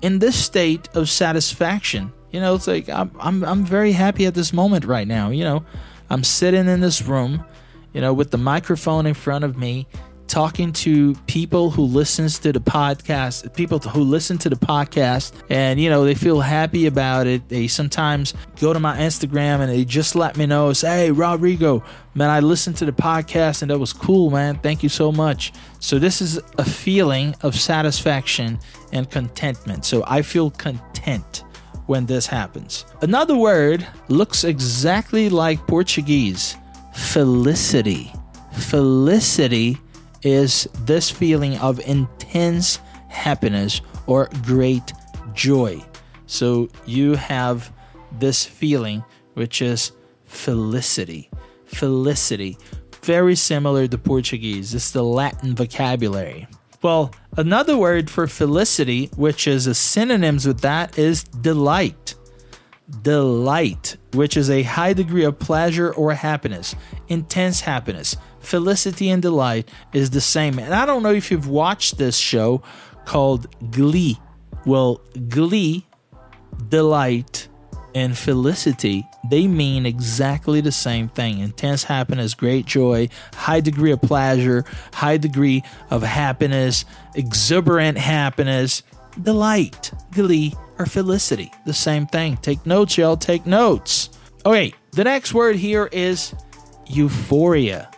in 0.02 0.18
this 0.18 0.36
state 0.36 0.88
of 0.94 1.08
satisfaction. 1.08 2.12
You 2.30 2.40
know, 2.40 2.54
it's 2.54 2.66
like 2.66 2.90
I'm 2.90 3.10
I'm 3.18 3.42
I'm 3.42 3.64
very 3.64 3.92
happy 3.92 4.26
at 4.26 4.34
this 4.34 4.52
moment 4.52 4.84
right 4.84 5.08
now, 5.08 5.30
you 5.30 5.44
know. 5.44 5.64
I'm 6.10 6.22
sitting 6.22 6.68
in 6.68 6.80
this 6.80 7.02
room, 7.02 7.44
you 7.94 8.02
know, 8.02 8.12
with 8.12 8.30
the 8.30 8.38
microphone 8.38 9.06
in 9.06 9.14
front 9.14 9.44
of 9.44 9.56
me, 9.56 9.88
talking 10.28 10.72
to 10.72 11.14
people 11.26 11.70
who 11.70 11.82
listens 11.82 12.38
to 12.40 12.52
the 12.52 12.60
podcast, 12.60 13.54
people 13.54 13.78
who 13.78 14.02
listen 14.02 14.38
to 14.38 14.48
the 14.48 14.56
podcast, 14.56 15.32
and 15.50 15.80
you 15.80 15.88
know 15.88 16.04
they 16.04 16.14
feel 16.14 16.40
happy 16.40 16.86
about 16.86 17.26
it. 17.26 17.48
They 17.48 17.68
sometimes 17.68 18.34
go 18.60 18.72
to 18.72 18.80
my 18.80 18.98
Instagram 18.98 19.60
and 19.60 19.70
they 19.70 19.84
just 19.84 20.14
let 20.14 20.36
me 20.36 20.46
know, 20.46 20.72
say, 20.72 21.06
"Hey, 21.06 21.10
Rodrigo, 21.10 21.82
man, 22.14 22.30
I 22.30 22.40
listened 22.40 22.76
to 22.78 22.84
the 22.84 22.92
podcast 22.92 23.62
and 23.62 23.70
that 23.70 23.78
was 23.78 23.92
cool, 23.92 24.30
man. 24.30 24.58
Thank 24.58 24.82
you 24.82 24.88
so 24.88 25.12
much." 25.12 25.52
So 25.80 25.98
this 25.98 26.20
is 26.20 26.40
a 26.58 26.64
feeling 26.64 27.34
of 27.42 27.54
satisfaction 27.54 28.58
and 28.92 29.10
contentment. 29.10 29.84
So 29.84 30.04
I 30.06 30.22
feel 30.22 30.50
content 30.50 31.44
when 31.86 32.06
this 32.06 32.26
happens. 32.26 32.84
Another 33.00 33.36
word 33.36 33.86
looks 34.08 34.44
exactly 34.44 35.28
like 35.28 35.66
Portuguese 35.66 36.56
felicity. 36.94 38.12
Felicity 38.52 39.78
is 40.26 40.68
this 40.80 41.08
feeling 41.08 41.56
of 41.58 41.78
intense 41.86 42.80
happiness 43.08 43.80
or 44.06 44.28
great 44.42 44.92
joy. 45.34 45.80
So 46.26 46.68
you 46.84 47.14
have 47.14 47.72
this 48.18 48.44
feeling, 48.44 49.04
which 49.34 49.62
is 49.62 49.92
felicity. 50.24 51.30
Felicity. 51.66 52.58
Very 53.02 53.36
similar 53.36 53.86
to 53.86 53.98
Portuguese. 53.98 54.74
It's 54.74 54.90
the 54.90 55.04
Latin 55.04 55.54
vocabulary. 55.54 56.48
Well, 56.82 57.14
another 57.36 57.76
word 57.76 58.10
for 58.10 58.26
felicity, 58.26 59.10
which 59.16 59.46
is 59.46 59.68
a 59.68 59.74
synonyms 59.74 60.44
with 60.44 60.60
that, 60.60 60.98
is 60.98 61.22
delight. 61.22 62.16
Delight, 63.02 63.96
which 64.12 64.36
is 64.36 64.48
a 64.48 64.62
high 64.62 64.92
degree 64.92 65.24
of 65.24 65.38
pleasure 65.38 65.92
or 65.92 66.14
happiness, 66.14 66.76
intense 67.08 67.60
happiness. 67.60 68.16
Felicity 68.40 69.10
and 69.10 69.20
delight 69.20 69.68
is 69.92 70.10
the 70.10 70.20
same. 70.20 70.58
And 70.58 70.72
I 70.72 70.86
don't 70.86 71.02
know 71.02 71.12
if 71.12 71.30
you've 71.30 71.48
watched 71.48 71.98
this 71.98 72.16
show 72.16 72.62
called 73.04 73.48
Glee. 73.72 74.18
Well, 74.64 75.00
Glee, 75.28 75.86
delight, 76.68 77.48
and 77.96 78.16
felicity, 78.16 79.08
they 79.30 79.46
mean 79.46 79.86
exactly 79.86 80.60
the 80.60 80.70
same 80.70 81.08
thing. 81.08 81.38
Intense 81.38 81.84
happiness, 81.84 82.34
great 82.34 82.66
joy, 82.66 83.08
high 83.32 83.60
degree 83.60 83.90
of 83.90 84.02
pleasure, 84.02 84.66
high 84.92 85.16
degree 85.16 85.64
of 85.90 86.02
happiness, 86.02 86.84
exuberant 87.14 87.96
happiness, 87.96 88.82
delight, 89.22 89.92
glee, 90.12 90.54
or 90.78 90.86
felicity. 90.86 91.52
The 91.64 91.74
same 91.74 92.06
thing. 92.06 92.36
Take 92.38 92.64
notes, 92.66 92.96
y'all. 92.98 93.16
Take 93.16 93.46
notes. 93.46 94.10
Okay, 94.44 94.72
the 94.92 95.04
next 95.04 95.34
word 95.34 95.56
here 95.56 95.88
is 95.92 96.34
euphoria. 96.86 97.90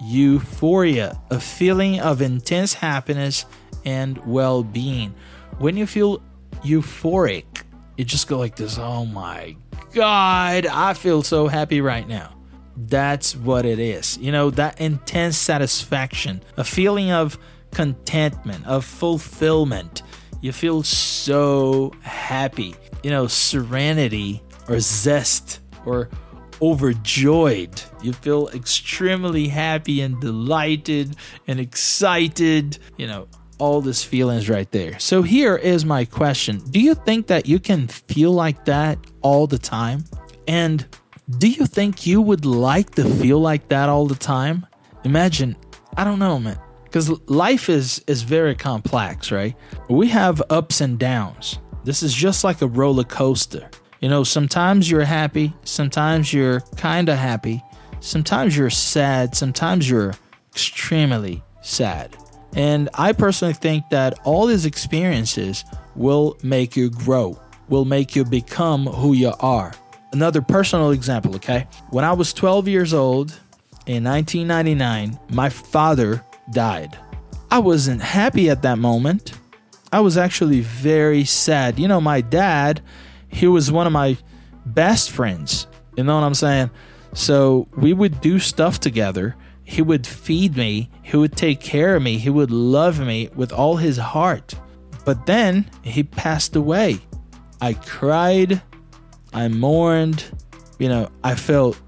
Euphoria, 0.00 1.20
a 1.30 1.40
feeling 1.40 2.00
of 2.00 2.20
intense 2.20 2.74
happiness 2.74 3.46
and 3.84 4.18
well 4.26 4.62
being. 4.62 5.14
When 5.58 5.76
you 5.76 5.86
feel 5.86 6.22
euphoric, 6.62 7.64
you 7.96 8.04
just 8.04 8.28
go 8.28 8.38
like 8.38 8.56
this 8.56 8.78
oh 8.78 9.06
my 9.06 9.56
god 9.94 10.66
i 10.66 10.92
feel 10.94 11.22
so 11.22 11.48
happy 11.48 11.80
right 11.80 12.06
now 12.06 12.34
that's 12.76 13.34
what 13.34 13.64
it 13.64 13.78
is 13.78 14.18
you 14.18 14.30
know 14.30 14.50
that 14.50 14.80
intense 14.80 15.36
satisfaction 15.36 16.42
a 16.56 16.64
feeling 16.64 17.10
of 17.10 17.38
contentment 17.72 18.64
of 18.66 18.84
fulfillment 18.84 20.02
you 20.40 20.52
feel 20.52 20.82
so 20.82 21.92
happy 22.02 22.74
you 23.02 23.10
know 23.10 23.26
serenity 23.26 24.42
or 24.68 24.80
zest 24.80 25.60
or 25.84 26.08
overjoyed 26.62 27.82
you 28.02 28.12
feel 28.12 28.48
extremely 28.48 29.48
happy 29.48 30.00
and 30.00 30.20
delighted 30.20 31.16
and 31.46 31.60
excited 31.60 32.78
you 32.96 33.06
know 33.06 33.28
all 33.58 33.80
these 33.80 34.02
feelings 34.02 34.48
right 34.48 34.70
there. 34.70 34.98
So 34.98 35.22
here 35.22 35.56
is 35.56 35.84
my 35.84 36.04
question. 36.04 36.58
Do 36.70 36.80
you 36.80 36.94
think 36.94 37.26
that 37.28 37.46
you 37.46 37.58
can 37.58 37.88
feel 37.88 38.32
like 38.32 38.64
that 38.66 38.98
all 39.22 39.46
the 39.46 39.58
time? 39.58 40.04
And 40.46 40.86
do 41.38 41.48
you 41.48 41.66
think 41.66 42.06
you 42.06 42.20
would 42.20 42.44
like 42.44 42.94
to 42.96 43.04
feel 43.04 43.40
like 43.40 43.68
that 43.68 43.88
all 43.88 44.06
the 44.06 44.14
time? 44.14 44.66
Imagine, 45.04 45.56
I 45.96 46.04
don't 46.04 46.18
know, 46.18 46.38
man. 46.38 46.58
Cuz 46.90 47.10
life 47.28 47.68
is 47.68 48.02
is 48.06 48.22
very 48.22 48.54
complex, 48.54 49.30
right? 49.30 49.54
We 49.88 50.08
have 50.08 50.42
ups 50.50 50.80
and 50.80 50.98
downs. 50.98 51.58
This 51.84 52.02
is 52.02 52.14
just 52.14 52.44
like 52.44 52.62
a 52.62 52.66
roller 52.66 53.04
coaster. 53.04 53.70
You 54.00 54.08
know, 54.08 54.24
sometimes 54.24 54.90
you're 54.90 55.04
happy, 55.04 55.52
sometimes 55.64 56.32
you're 56.32 56.60
kind 56.76 57.08
of 57.08 57.16
happy, 57.16 57.62
sometimes 58.00 58.56
you're 58.56 58.70
sad, 58.70 59.34
sometimes 59.34 59.88
you're 59.88 60.14
extremely 60.52 61.42
sad. 61.62 62.16
And 62.54 62.88
I 62.94 63.12
personally 63.12 63.54
think 63.54 63.88
that 63.90 64.18
all 64.24 64.46
these 64.46 64.64
experiences 64.64 65.64
will 65.94 66.36
make 66.42 66.76
you 66.76 66.90
grow, 66.90 67.38
will 67.68 67.84
make 67.84 68.16
you 68.16 68.24
become 68.24 68.86
who 68.86 69.12
you 69.12 69.32
are. 69.40 69.72
Another 70.12 70.40
personal 70.40 70.92
example, 70.92 71.34
okay? 71.36 71.66
When 71.90 72.04
I 72.04 72.12
was 72.12 72.32
12 72.32 72.68
years 72.68 72.94
old 72.94 73.30
in 73.86 74.04
1999, 74.04 75.18
my 75.30 75.50
father 75.50 76.24
died. 76.52 76.98
I 77.50 77.58
wasn't 77.58 78.02
happy 78.02 78.50
at 78.50 78.62
that 78.62 78.78
moment. 78.78 79.32
I 79.92 80.00
was 80.00 80.16
actually 80.18 80.60
very 80.60 81.24
sad. 81.24 81.78
You 81.78 81.88
know, 81.88 82.00
my 82.00 82.20
dad, 82.20 82.82
he 83.28 83.46
was 83.46 83.70
one 83.70 83.86
of 83.86 83.92
my 83.92 84.16
best 84.64 85.10
friends. 85.10 85.66
You 85.96 86.04
know 86.04 86.14
what 86.16 86.26
I'm 86.26 86.34
saying? 86.34 86.70
So 87.14 87.68
we 87.76 87.92
would 87.92 88.20
do 88.20 88.38
stuff 88.38 88.80
together. 88.80 89.36
He 89.64 89.82
would 89.82 90.06
feed 90.06 90.56
me, 90.56 90.90
he 91.02 91.16
would 91.16 91.36
take 91.36 91.60
care 91.60 91.96
of 91.96 92.02
me, 92.02 92.18
he 92.18 92.30
would 92.30 92.52
love 92.52 93.00
me 93.00 93.30
with 93.34 93.52
all 93.52 93.76
his 93.76 93.96
heart. 93.96 94.54
But 95.04 95.26
then 95.26 95.68
he 95.82 96.04
passed 96.04 96.54
away. 96.54 97.00
I 97.60 97.72
cried, 97.74 98.62
I 99.32 99.48
mourned, 99.48 100.24
you 100.78 100.88
know, 100.88 101.10
I 101.24 101.34
felt 101.34 101.80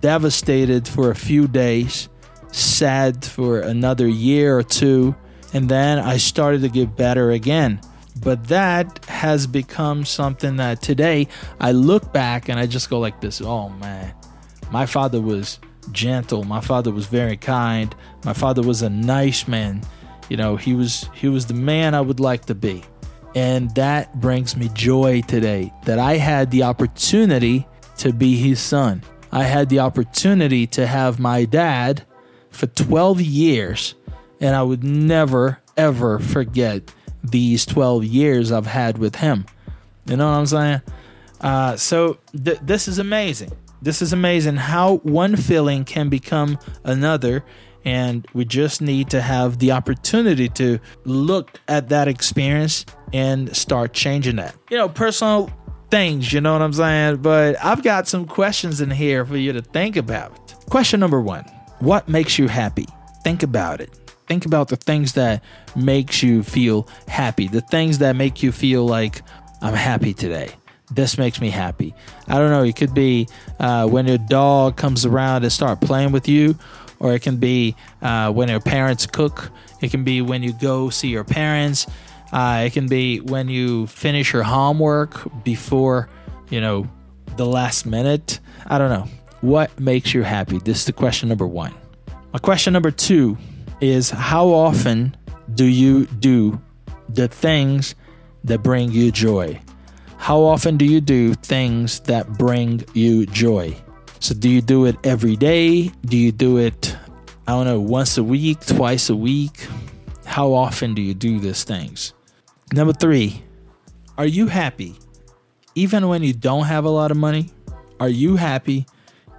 devastated 0.00 0.88
for 0.88 1.10
a 1.10 1.14
few 1.14 1.46
days, 1.46 2.08
sad 2.56 3.24
for 3.24 3.60
another 3.60 4.08
year 4.08 4.58
or 4.58 4.62
two, 4.62 5.14
and 5.52 5.68
then 5.68 5.98
I 5.98 6.16
started 6.16 6.62
to 6.62 6.68
get 6.68 6.96
better 6.96 7.30
again. 7.30 7.80
But 8.20 8.48
that 8.48 9.04
has 9.06 9.46
become 9.46 10.04
something 10.04 10.56
that 10.56 10.80
today 10.80 11.28
I 11.60 11.72
look 11.72 12.12
back 12.12 12.48
and 12.48 12.58
I 12.58 12.66
just 12.66 12.88
go 12.88 12.98
like 12.98 13.20
this, 13.20 13.42
oh 13.42 13.68
man, 13.68 14.14
my 14.70 14.86
father 14.86 15.20
was 15.20 15.60
gentle. 15.92 16.44
My 16.44 16.60
father 16.60 16.90
was 16.90 17.06
very 17.06 17.36
kind. 17.36 17.94
My 18.24 18.32
father 18.32 18.62
was 18.62 18.82
a 18.82 18.90
nice 18.90 19.46
man. 19.46 19.82
You 20.28 20.36
know, 20.36 20.56
he 20.56 20.74
was 20.74 21.08
he 21.14 21.28
was 21.28 21.46
the 21.46 21.54
man 21.54 21.94
I 21.94 22.00
would 22.00 22.20
like 22.20 22.46
to 22.46 22.54
be. 22.54 22.82
And 23.34 23.72
that 23.74 24.18
brings 24.18 24.56
me 24.56 24.70
joy 24.72 25.20
today 25.20 25.72
that 25.84 25.98
I 25.98 26.16
had 26.16 26.50
the 26.50 26.62
opportunity 26.62 27.66
to 27.98 28.12
be 28.12 28.36
his 28.36 28.60
son. 28.60 29.02
I 29.30 29.42
had 29.42 29.68
the 29.68 29.80
opportunity 29.80 30.66
to 30.68 30.86
have 30.86 31.18
my 31.18 31.44
dad 31.44 32.06
for 32.56 32.66
12 32.66 33.20
years, 33.20 33.94
and 34.40 34.56
I 34.56 34.62
would 34.62 34.82
never, 34.82 35.60
ever 35.76 36.18
forget 36.18 36.92
these 37.22 37.66
12 37.66 38.04
years 38.04 38.52
I've 38.52 38.66
had 38.66 38.98
with 38.98 39.16
him. 39.16 39.46
You 40.06 40.16
know 40.16 40.30
what 40.30 40.36
I'm 40.36 40.46
saying? 40.46 40.82
Uh, 41.40 41.76
so 41.76 42.18
th- 42.44 42.58
this 42.62 42.88
is 42.88 42.98
amazing. 42.98 43.52
This 43.82 44.00
is 44.00 44.12
amazing 44.12 44.56
how 44.56 44.96
one 44.98 45.36
feeling 45.36 45.84
can 45.84 46.08
become 46.08 46.58
another. 46.84 47.44
And 47.84 48.26
we 48.32 48.44
just 48.44 48.80
need 48.80 49.10
to 49.10 49.20
have 49.20 49.58
the 49.58 49.70
opportunity 49.72 50.48
to 50.50 50.80
look 51.04 51.60
at 51.68 51.88
that 51.90 52.08
experience 52.08 52.84
and 53.12 53.54
start 53.56 53.92
changing 53.92 54.36
that. 54.36 54.56
You 54.70 54.76
know, 54.76 54.88
personal 54.88 55.52
things, 55.88 56.32
you 56.32 56.40
know 56.40 56.52
what 56.52 56.62
I'm 56.62 56.72
saying? 56.72 57.18
But 57.18 57.62
I've 57.64 57.84
got 57.84 58.08
some 58.08 58.26
questions 58.26 58.80
in 58.80 58.90
here 58.90 59.24
for 59.24 59.36
you 59.36 59.52
to 59.52 59.62
think 59.62 59.96
about. 59.96 60.52
Question 60.68 60.98
number 60.98 61.20
1. 61.20 61.44
What 61.80 62.08
makes 62.08 62.38
you 62.38 62.48
happy? 62.48 62.86
Think 63.22 63.42
about 63.42 63.80
it. 63.80 63.90
Think 64.26 64.44
about 64.44 64.68
the 64.68 64.76
things 64.76 65.12
that 65.12 65.42
makes 65.76 66.22
you 66.22 66.42
feel 66.42 66.88
happy. 67.06 67.48
The 67.48 67.60
things 67.60 67.98
that 67.98 68.16
make 68.16 68.42
you 68.42 68.50
feel 68.50 68.86
like 68.86 69.22
I'm 69.62 69.74
happy 69.74 70.14
today 70.14 70.54
this 70.90 71.18
makes 71.18 71.40
me 71.40 71.50
happy. 71.50 71.94
I 72.28 72.38
don't 72.38 72.50
know. 72.50 72.62
It 72.62 72.76
could 72.76 72.94
be 72.94 73.28
uh, 73.58 73.88
when 73.88 74.06
your 74.06 74.18
dog 74.18 74.76
comes 74.76 75.04
around 75.04 75.42
and 75.42 75.52
start 75.52 75.80
playing 75.80 76.12
with 76.12 76.28
you, 76.28 76.56
or 76.98 77.14
it 77.14 77.22
can 77.22 77.36
be 77.36 77.76
uh, 78.02 78.32
when 78.32 78.48
your 78.48 78.60
parents 78.60 79.06
cook. 79.06 79.50
It 79.80 79.90
can 79.90 80.04
be 80.04 80.22
when 80.22 80.42
you 80.42 80.52
go 80.52 80.90
see 80.90 81.08
your 81.08 81.24
parents. 81.24 81.86
Uh, 82.32 82.64
it 82.66 82.72
can 82.72 82.88
be 82.88 83.20
when 83.20 83.48
you 83.48 83.86
finish 83.86 84.32
your 84.32 84.42
homework 84.42 85.44
before 85.44 86.08
you 86.50 86.60
know 86.60 86.88
the 87.36 87.46
last 87.46 87.86
minute. 87.86 88.40
I 88.66 88.78
don't 88.78 88.90
know. 88.90 89.08
What 89.40 89.78
makes 89.78 90.14
you 90.14 90.22
happy? 90.22 90.58
This 90.58 90.80
is 90.80 90.84
the 90.86 90.92
question 90.92 91.28
number 91.28 91.46
one. 91.46 91.74
My 92.32 92.38
question 92.38 92.72
number 92.72 92.90
two 92.90 93.36
is 93.80 94.10
how 94.10 94.48
often 94.48 95.16
do 95.54 95.64
you 95.64 96.06
do 96.06 96.60
the 97.08 97.28
things 97.28 97.94
that 98.44 98.62
bring 98.62 98.90
you 98.90 99.12
joy? 99.12 99.60
How 100.16 100.40
often 100.40 100.76
do 100.76 100.84
you 100.84 101.00
do 101.00 101.34
things 101.34 102.00
that 102.00 102.38
bring 102.38 102.84
you 102.94 103.26
joy? 103.26 103.76
So, 104.18 104.34
do 104.34 104.48
you 104.48 104.62
do 104.62 104.86
it 104.86 104.96
every 105.04 105.36
day? 105.36 105.88
Do 106.06 106.16
you 106.16 106.32
do 106.32 106.56
it, 106.56 106.96
I 107.46 107.52
don't 107.52 107.66
know, 107.66 107.80
once 107.80 108.16
a 108.16 108.24
week, 108.24 108.64
twice 108.64 109.10
a 109.10 109.16
week? 109.16 109.66
How 110.24 110.52
often 110.52 110.94
do 110.94 111.02
you 111.02 111.14
do 111.14 111.38
these 111.38 111.64
things? 111.64 112.14
Number 112.72 112.94
three, 112.94 113.42
are 114.18 114.26
you 114.26 114.46
happy 114.46 114.96
even 115.74 116.08
when 116.08 116.22
you 116.22 116.32
don't 116.32 116.64
have 116.64 116.86
a 116.86 116.90
lot 116.90 117.10
of 117.10 117.16
money? 117.18 117.50
Are 118.00 118.08
you 118.08 118.36
happy 118.36 118.86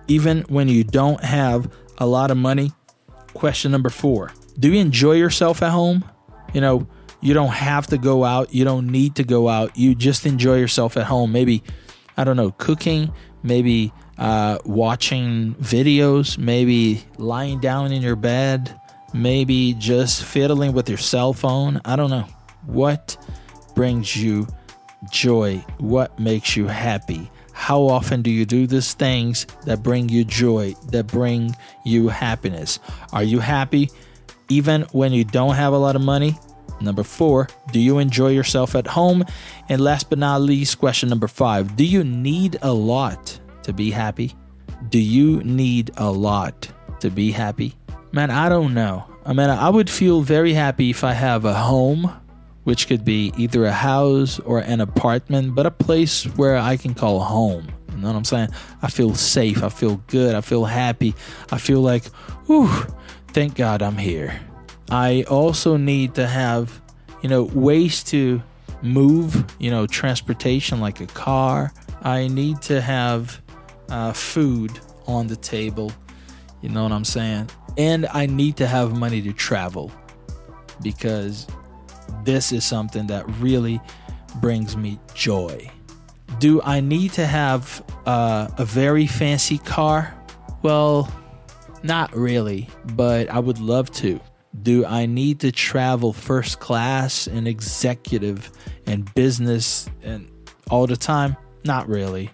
even 0.08 0.41
when 0.50 0.67
you 0.67 0.84
don't 0.84 1.24
have 1.24 1.72
a 1.98 2.06
lot 2.06 2.32
of 2.32 2.38
money? 2.38 2.72
Question 3.34 3.72
number 3.72 3.89
four, 3.89 4.32
do 4.60 4.72
you 4.72 4.80
enjoy 4.80 5.13
yourself 5.13 5.62
at 5.62 5.72
home? 5.72 6.04
You 6.54 6.62
know, 6.62 6.88
you 7.22 7.34
don't 7.34 7.52
have 7.52 7.88
to 7.88 7.98
go 7.98 8.24
out. 8.24 8.54
You 8.54 8.63
don't 8.63 8.88
need 8.88 9.15
to 9.15 9.24
go 9.24 9.50
out. 9.50 9.78
You 9.78 9.96
just 9.96 10.26
enjoy 10.26 10.58
yourself 10.58 10.98
at 10.98 11.06
home. 11.06 11.32
Maybe, 11.32 11.63
I 12.15 12.24
don't 12.24 12.38
know, 12.38 12.52
cooking, 12.52 13.13
maybe 13.43 13.91
uh, 14.17 14.60
watching 14.65 15.56
videos, 15.56 16.38
maybe 16.38 17.04
lying 17.17 17.60
down 17.60 17.91
in 17.91 18.02
your 18.02 18.15
bed, 18.15 18.80
maybe 19.13 19.74
just 19.74 20.24
fiddling 20.24 20.74
with 20.74 20.89
your 20.89 20.98
cell 20.98 21.34
phone. 21.34 21.82
I 21.86 21.96
don't 21.96 22.10
know. 22.10 22.28
What 22.65 23.17
brings 23.76 24.15
you 24.15 24.48
joy? 25.12 25.58
What 25.80 26.20
makes 26.20 26.56
you 26.56 26.67
happy? 26.67 27.30
How 27.58 27.82
often 27.82 28.22
do 28.22 28.30
you 28.30 28.46
do 28.46 28.65
these 28.65 28.93
things 28.93 29.46
that 29.65 29.84
bring 29.84 30.08
you 30.08 30.24
joy, 30.24 30.74
that 30.91 31.08
bring 31.08 31.54
you 31.84 32.08
happiness? 32.08 32.80
Are 33.12 33.24
you 33.24 33.39
happy 33.39 33.89
even 34.48 34.84
when 34.93 35.12
you 35.12 35.26
don't 35.26 35.56
have 35.56 35.74
a 35.74 35.78
lot 35.78 35.96
of 35.98 36.02
money? 36.02 36.38
Number 36.80 37.04
four, 37.04 37.50
do 37.74 37.80
you 37.80 37.98
enjoy 37.98 38.30
yourself 38.30 38.76
at 38.76 38.88
home? 38.88 39.26
And 39.67 39.82
last 39.82 40.10
but 40.10 40.20
not 40.20 40.41
least, 40.41 40.78
question 40.80 41.10
number 41.10 41.28
five, 41.28 41.76
do 41.76 41.84
you 41.84 42.06
need 42.06 42.58
a 42.62 42.72
lot 42.72 43.38
to 43.63 43.74
be 43.74 43.91
happy? 43.91 44.34
Do 44.89 45.00
you 45.00 45.41
need 45.43 45.91
a 45.98 46.10
lot 46.10 46.70
to 47.02 47.10
be 47.10 47.32
happy? 47.32 47.74
Man, 48.13 48.32
I 48.32 48.48
don't 48.48 48.76
know. 48.76 49.10
I 49.26 49.34
mean, 49.34 49.50
I 49.50 49.67
would 49.67 49.89
feel 49.89 50.22
very 50.22 50.54
happy 50.54 50.91
if 50.91 51.04
I 51.04 51.12
have 51.12 51.43
a 51.43 51.56
home, 51.56 52.13
which 52.67 52.89
could 52.89 53.06
be 53.06 53.32
either 53.38 53.63
a 53.63 53.71
house 53.71 54.39
or 54.39 54.60
an 54.60 54.82
apartment, 54.82 55.56
but 55.56 55.65
a 55.65 55.71
place 55.71 56.25
where 56.36 56.58
I 56.58 56.75
can 56.75 56.93
call 56.93 57.21
home. 57.21 57.65
You 57.93 57.99
know 57.99 58.08
what 58.08 58.17
I'm 58.17 58.25
saying? 58.25 58.49
I 58.82 58.89
feel 58.89 59.15
safe. 59.15 59.63
I 59.63 59.69
feel 59.69 60.03
good. 60.08 60.36
I 60.36 60.41
feel 60.41 60.65
happy. 60.65 61.15
I 61.49 61.60
feel 61.60 61.80
like, 61.80 62.08
whew, 62.47 62.67
thank 63.27 63.56
God 63.56 63.82
I'm 63.82 63.95
here. 63.95 64.41
I 64.89 65.23
also 65.30 65.77
need 65.77 66.15
to 66.15 66.27
have, 66.27 66.82
you 67.21 67.30
know, 67.30 67.43
ways 67.43 68.03
to 68.12 68.43
move, 68.82 69.45
you 69.60 69.71
know, 69.71 69.88
transportation 69.88 70.82
like 70.82 70.99
a 70.99 71.08
car. 71.08 71.71
I 72.01 72.27
need 72.27 72.62
to 72.63 72.82
have 72.82 73.41
uh, 73.88 74.12
food 74.12 74.77
on 75.06 75.27
the 75.27 75.38
table. 75.38 75.93
You 76.62 76.67
know 76.67 76.84
what 76.84 76.91
I'm 76.91 77.06
saying? 77.06 77.49
And 77.77 78.08
I 78.08 78.25
need 78.25 78.58
to 78.58 78.67
have 78.67 78.93
money 78.99 79.21
to 79.21 79.32
travel 79.32 79.89
because 80.82 81.47
this 82.28 82.52
is 82.52 82.66
something 82.66 83.08
that 83.08 83.26
really 83.40 83.80
brings 84.42 84.76
me 84.76 85.00
joy. 85.13 85.72
Do 86.40 86.62
I 86.62 86.82
need 86.82 87.13
to 87.13 87.26
have 87.26 87.82
uh, 88.06 88.50
a 88.58 88.66
very 88.66 89.08
fancy 89.08 89.58
car? 89.60 90.13
Well, 90.62 91.10
not 91.84 92.13
really, 92.13 92.70
but 92.96 93.30
I 93.30 93.40
would 93.40 93.60
love 93.60 93.90
to. 93.92 94.20
Do 94.62 94.86
I 94.86 95.06
need 95.06 95.40
to 95.40 95.54
travel 95.54 96.12
first 96.12 96.60
class 96.60 97.28
and 97.28 97.48
executive 97.48 98.52
and 98.86 99.12
business 99.16 99.90
and 100.04 100.30
all 100.70 100.86
the 100.86 100.98
time? 100.98 101.38
Not 101.63 101.88
really. 101.88 102.30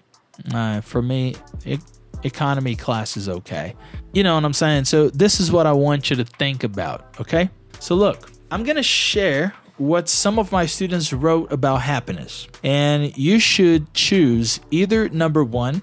Uh, 0.52 0.80
for 0.80 1.02
me, 1.02 1.36
it, 1.64 1.80
economy 2.24 2.74
class 2.74 3.16
is 3.16 3.28
okay. 3.28 3.76
You 4.12 4.24
know 4.24 4.34
what 4.34 4.44
I'm 4.44 4.54
saying? 4.54 4.86
So, 4.86 5.08
this 5.10 5.38
is 5.38 5.52
what 5.52 5.68
I 5.68 5.72
want 5.72 6.10
you 6.10 6.16
to 6.16 6.24
think 6.24 6.64
about, 6.64 7.14
okay? 7.20 7.48
So, 7.78 7.94
look, 7.94 8.32
I'm 8.50 8.64
going 8.64 8.76
to 8.76 8.82
share 8.82 9.54
what 9.76 10.08
some 10.08 10.38
of 10.38 10.52
my 10.52 10.66
students 10.66 11.12
wrote 11.12 11.50
about 11.52 11.82
happiness. 11.82 12.46
And 12.62 13.16
you 13.16 13.38
should 13.38 13.92
choose 13.94 14.60
either 14.70 15.08
number 15.08 15.42
one 15.44 15.82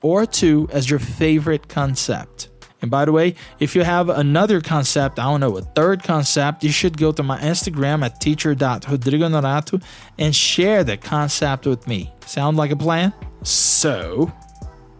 or 0.00 0.26
two 0.26 0.68
as 0.72 0.90
your 0.90 0.98
favorite 0.98 1.68
concept. 1.68 2.48
And 2.80 2.90
by 2.90 3.04
the 3.04 3.12
way, 3.12 3.36
if 3.60 3.76
you 3.76 3.84
have 3.84 4.08
another 4.08 4.60
concept, 4.60 5.20
I 5.20 5.24
don't 5.24 5.40
know, 5.40 5.56
a 5.56 5.62
third 5.62 6.02
concept, 6.02 6.64
you 6.64 6.70
should 6.72 6.98
go 6.98 7.12
to 7.12 7.22
my 7.22 7.38
Instagram 7.38 8.04
at 8.04 8.20
teacher.rodrigonorato 8.20 9.82
and 10.18 10.34
share 10.34 10.82
that 10.84 11.00
concept 11.00 11.64
with 11.64 11.86
me. 11.86 12.12
Sound 12.26 12.56
like 12.56 12.72
a 12.72 12.76
plan? 12.76 13.12
So, 13.44 14.32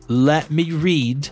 let 0.06 0.50
me 0.50 0.70
read 0.70 1.28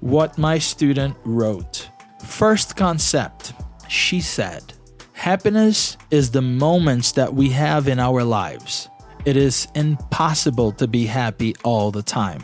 what 0.00 0.38
my 0.38 0.58
student 0.58 1.16
wrote. 1.24 1.90
First 2.24 2.76
concept, 2.76 3.52
she 3.88 4.22
said, 4.22 4.72
Happiness 5.20 5.98
is 6.10 6.30
the 6.30 6.40
moments 6.40 7.12
that 7.12 7.34
we 7.34 7.50
have 7.50 7.88
in 7.88 7.98
our 7.98 8.24
lives. 8.24 8.88
It 9.26 9.36
is 9.36 9.68
impossible 9.74 10.72
to 10.72 10.88
be 10.88 11.04
happy 11.04 11.54
all 11.62 11.90
the 11.90 12.02
time. 12.02 12.42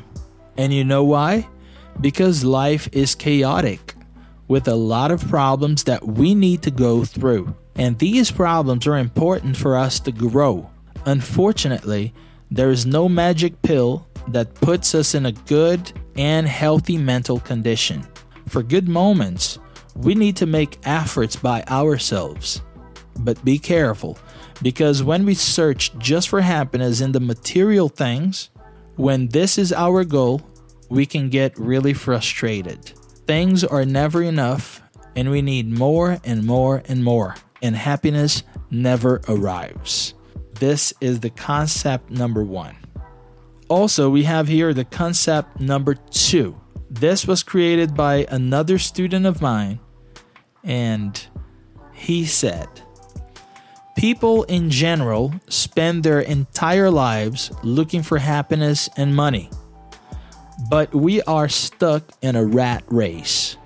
And 0.59 0.75
you 0.75 0.85
know 0.85 1.03
why? 1.03 1.49
because 2.01 2.45
life 2.45 2.89
is 2.93 3.15
chaotic. 3.15 3.95
with 4.49 4.69
a 4.69 4.75
lot 4.77 5.11
of 5.11 5.27
problems 5.29 5.85
that 5.85 6.07
we 6.07 6.33
need 6.33 6.63
to 6.63 6.71
go 6.71 7.05
through. 7.05 7.53
And 7.75 7.99
these 7.99 8.31
problems 8.31 8.87
are 8.87 8.97
important 8.97 9.57
for 9.57 9.77
us 9.77 9.99
to 10.01 10.13
grow. 10.13 10.71
Unfortunately, 11.05 12.15
there 12.49 12.71
is 12.71 12.87
no 12.87 13.09
magic 13.09 13.61
pill 13.63 14.07
that 14.29 14.55
puts 14.55 14.95
us 14.95 15.17
in 15.17 15.27
a 15.27 15.33
good 15.33 15.91
and 16.17 16.47
healthy 16.47 16.97
mental 16.97 17.41
condition. 17.41 18.07
For 18.49 18.63
good 18.63 18.87
moments, 18.87 19.59
we 19.97 20.15
need 20.15 20.37
to 20.37 20.47
make 20.47 20.79
efforts 20.85 21.35
by 21.35 21.65
ourselves. 21.65 22.63
But 23.19 23.45
be 23.45 23.59
careful, 23.59 24.19
because 24.63 25.03
when 25.03 25.25
we 25.25 25.35
search 25.35 25.97
just 25.99 26.29
for 26.29 26.41
happiness 26.41 27.01
in 27.01 27.13
the 27.13 27.21
material 27.21 27.89
things, 27.89 28.51
when 28.97 29.29
this 29.29 29.59
is 29.59 29.73
our 29.73 30.05
goal, 30.05 30.43
we 30.89 31.07
can 31.07 31.29
get 31.29 31.59
really 31.59 31.93
frustrated. 31.93 32.93
Things 33.27 33.65
are 33.65 33.85
never 33.85 34.23
enough, 34.23 34.83
and 35.17 35.31
we 35.31 35.43
need 35.43 35.71
more 35.71 36.19
and 36.25 36.45
more 36.45 36.83
and 36.87 37.03
more, 37.03 37.35
and 37.63 37.75
happiness 37.75 38.43
never 38.71 39.21
arrives. 39.29 40.15
This 40.55 40.93
is 41.01 41.21
the 41.21 41.31
concept 41.31 42.11
number 42.11 42.45
one. 42.45 42.77
Also, 43.69 44.09
we 44.09 44.23
have 44.23 44.47
here 44.47 44.73
the 44.73 44.85
concept 44.85 45.59
number 45.59 45.95
two. 45.95 46.61
This 46.89 47.27
was 47.27 47.43
created 47.43 47.97
by 47.97 48.27
another 48.31 48.79
student 48.79 49.27
of 49.27 49.43
mine, 49.43 49.81
and 50.63 51.27
he 51.93 52.25
said, 52.25 52.69
People 53.97 54.43
in 54.45 54.69
general 54.71 55.33
spend 55.49 56.05
their 56.05 56.21
entire 56.21 56.91
lives 56.91 57.51
looking 57.63 58.03
for 58.03 58.19
happiness 58.19 58.91
and 58.97 59.17
money. 59.17 59.49
But 60.69 60.95
we 60.95 61.23
are 61.23 61.49
stuck 61.49 62.13
in 62.21 62.37
a 62.37 62.45
rat 62.45 62.85
race. 62.89 63.57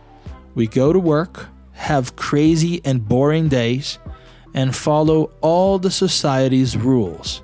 We 0.55 0.69
go 0.69 0.93
to 0.93 1.01
work, 1.01 1.49
have 1.73 2.15
crazy 2.15 2.81
and 2.85 3.09
boring 3.09 3.49
days, 3.49 3.99
and 4.55 4.75
follow 4.75 5.33
all 5.41 5.81
the 5.81 5.91
society's 5.91 6.77
rules. 6.77 7.43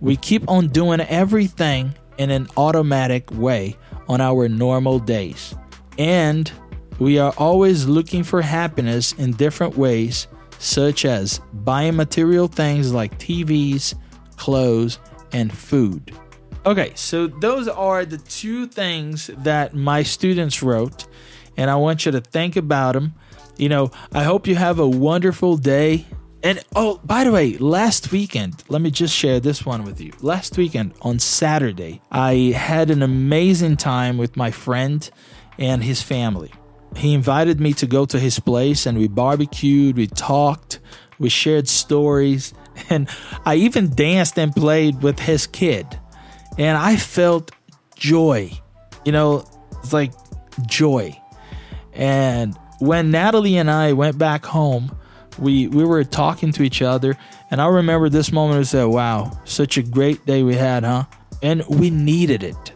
We 0.00 0.16
keep 0.16 0.48
on 0.48 0.68
doing 0.68 1.00
everything 1.00 1.94
in 2.16 2.30
an 2.30 2.48
automatic 2.56 3.30
way 3.30 3.76
on 4.08 4.22
our 4.22 4.48
normal 4.48 5.00
days. 5.00 5.54
And 5.98 6.50
we 6.98 7.18
are 7.18 7.34
always 7.36 7.86
looking 7.86 8.22
for 8.24 8.40
happiness 8.40 9.12
in 9.12 9.32
different 9.32 9.76
ways, 9.76 10.28
such 10.58 11.04
as 11.04 11.40
buying 11.52 11.96
material 11.96 12.48
things 12.48 12.92
like 12.92 13.18
TVs, 13.18 13.94
clothes, 14.36 14.98
and 15.32 15.52
food. 15.52 16.12
Okay, 16.64 16.92
so 16.96 17.28
those 17.28 17.68
are 17.68 18.04
the 18.04 18.18
two 18.18 18.66
things 18.66 19.30
that 19.38 19.74
my 19.74 20.02
students 20.02 20.62
wrote, 20.62 21.06
and 21.56 21.70
I 21.70 21.76
want 21.76 22.06
you 22.06 22.12
to 22.12 22.20
think 22.20 22.56
about 22.56 22.94
them. 22.94 23.14
You 23.56 23.68
know, 23.68 23.90
I 24.12 24.24
hope 24.24 24.46
you 24.46 24.56
have 24.56 24.78
a 24.78 24.88
wonderful 24.88 25.56
day. 25.56 26.06
And 26.42 26.62
oh, 26.74 27.00
by 27.04 27.24
the 27.24 27.32
way, 27.32 27.56
last 27.58 28.12
weekend, 28.12 28.64
let 28.68 28.82
me 28.82 28.90
just 28.90 29.14
share 29.14 29.40
this 29.40 29.64
one 29.64 29.84
with 29.84 30.00
you. 30.00 30.12
Last 30.20 30.58
weekend 30.58 30.94
on 31.02 31.18
Saturday, 31.18 32.02
I 32.10 32.52
had 32.56 32.90
an 32.90 33.02
amazing 33.02 33.76
time 33.76 34.18
with 34.18 34.36
my 34.36 34.50
friend 34.50 35.08
and 35.58 35.82
his 35.82 36.02
family. 36.02 36.52
He 36.96 37.14
invited 37.14 37.60
me 37.60 37.72
to 37.74 37.86
go 37.86 38.06
to 38.06 38.18
his 38.18 38.38
place 38.40 38.86
and 38.86 38.98
we 38.98 39.08
barbecued, 39.08 39.96
we 39.96 40.06
talked, 40.06 40.80
we 41.18 41.28
shared 41.28 41.68
stories, 41.68 42.54
and 42.90 43.08
I 43.44 43.56
even 43.56 43.94
danced 43.94 44.38
and 44.38 44.54
played 44.54 45.02
with 45.02 45.18
his 45.18 45.46
kid 45.46 45.98
and 46.58 46.76
I 46.76 46.96
felt 46.96 47.50
joy. 47.96 48.52
You 49.04 49.12
know, 49.12 49.44
it's 49.82 49.92
like 49.92 50.12
joy. 50.66 51.20
And 51.92 52.56
when 52.78 53.10
Natalie 53.10 53.56
and 53.56 53.70
I 53.70 53.92
went 53.92 54.18
back 54.18 54.44
home, 54.44 54.96
we 55.38 55.68
we 55.68 55.84
were 55.84 56.04
talking 56.04 56.52
to 56.52 56.62
each 56.62 56.80
other, 56.80 57.16
and 57.50 57.60
I 57.60 57.66
remember 57.66 58.08
this 58.08 58.32
moment. 58.32 58.60
I 58.60 58.62
said, 58.62 58.84
"Wow, 58.84 59.38
such 59.44 59.76
a 59.76 59.82
great 59.82 60.24
day 60.24 60.42
we 60.42 60.54
had, 60.54 60.84
huh?" 60.84 61.04
And 61.42 61.62
we 61.68 61.90
needed 61.90 62.42
it. 62.42 62.72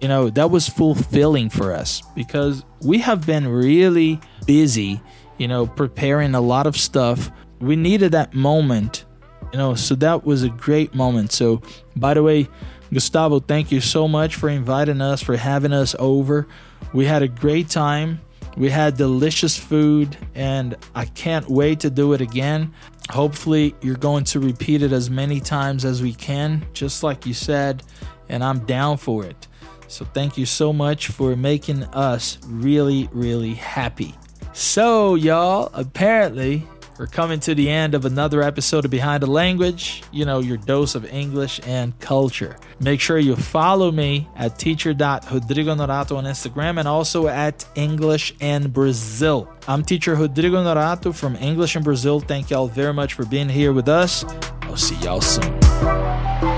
You 0.00 0.08
know, 0.08 0.30
that 0.30 0.50
was 0.50 0.68
fulfilling 0.68 1.48
for 1.48 1.72
us 1.72 2.02
because 2.14 2.64
we 2.82 2.98
have 2.98 3.26
been 3.26 3.48
really 3.48 4.20
busy. 4.46 5.00
You 5.38 5.48
know, 5.48 5.66
preparing 5.66 6.34
a 6.34 6.40
lot 6.40 6.66
of 6.66 6.76
stuff. 6.76 7.30
We 7.60 7.76
needed 7.76 8.12
that 8.12 8.34
moment. 8.34 9.04
You 9.52 9.58
know, 9.58 9.74
so 9.74 9.94
that 9.96 10.24
was 10.24 10.42
a 10.42 10.48
great 10.48 10.94
moment. 10.94 11.32
So, 11.32 11.62
by 11.94 12.14
the 12.14 12.22
way, 12.22 12.48
Gustavo, 12.92 13.40
thank 13.40 13.72
you 13.72 13.80
so 13.80 14.06
much 14.08 14.36
for 14.36 14.48
inviting 14.48 15.00
us, 15.00 15.22
for 15.22 15.36
having 15.36 15.72
us 15.72 15.94
over. 15.98 16.46
We 16.92 17.04
had 17.04 17.22
a 17.22 17.28
great 17.28 17.68
time. 17.68 18.20
We 18.56 18.70
had 18.70 18.96
delicious 18.96 19.56
food, 19.56 20.16
and 20.34 20.76
I 20.94 21.04
can't 21.04 21.48
wait 21.48 21.80
to 21.80 21.90
do 21.90 22.14
it 22.14 22.20
again. 22.22 22.72
Hopefully, 23.10 23.74
you're 23.82 23.96
going 23.96 24.24
to 24.24 24.40
repeat 24.40 24.82
it 24.82 24.92
as 24.92 25.10
many 25.10 25.40
times 25.40 25.84
as 25.84 26.00
we 26.00 26.14
can, 26.14 26.66
just 26.72 27.02
like 27.02 27.26
you 27.26 27.34
said, 27.34 27.82
and 28.28 28.42
I'm 28.42 28.60
down 28.60 28.96
for 28.96 29.24
it. 29.24 29.46
So, 29.88 30.04
thank 30.04 30.36
you 30.36 30.46
so 30.46 30.72
much 30.72 31.08
for 31.08 31.36
making 31.36 31.84
us 31.84 32.38
really, 32.46 33.08
really 33.12 33.54
happy. 33.54 34.14
So, 34.52 35.16
y'all, 35.16 35.70
apparently, 35.74 36.66
we're 36.98 37.06
coming 37.06 37.40
to 37.40 37.54
the 37.54 37.68
end 37.68 37.94
of 37.94 38.06
another 38.06 38.42
episode 38.42 38.86
of 38.86 38.90
Behind 38.90 39.22
the 39.22 39.26
Language, 39.26 40.02
you 40.12 40.24
know, 40.24 40.38
your 40.38 40.56
dose 40.56 40.94
of 40.94 41.04
English 41.04 41.60
and 41.66 41.98
culture. 42.00 42.56
Make 42.80 43.00
sure 43.00 43.18
you 43.18 43.36
follow 43.36 43.92
me 43.92 44.26
at 44.34 44.58
teacher.rodrigo 44.58 45.74
Norato 45.74 46.16
on 46.16 46.24
Instagram 46.24 46.78
and 46.78 46.88
also 46.88 47.28
at 47.28 47.66
English 47.74 48.34
and 48.40 48.72
Brazil. 48.72 49.46
I'm 49.68 49.82
teacher 49.82 50.14
Rodrigo 50.14 50.64
Norato 50.64 51.14
from 51.14 51.36
English 51.36 51.76
and 51.76 51.84
Brazil. 51.84 52.20
Thank 52.20 52.48
y'all 52.48 52.68
very 52.68 52.94
much 52.94 53.12
for 53.12 53.26
being 53.26 53.50
here 53.50 53.74
with 53.74 53.88
us. 53.88 54.24
I'll 54.62 54.76
see 54.76 54.96
y'all 54.96 55.20
soon. 55.20 56.55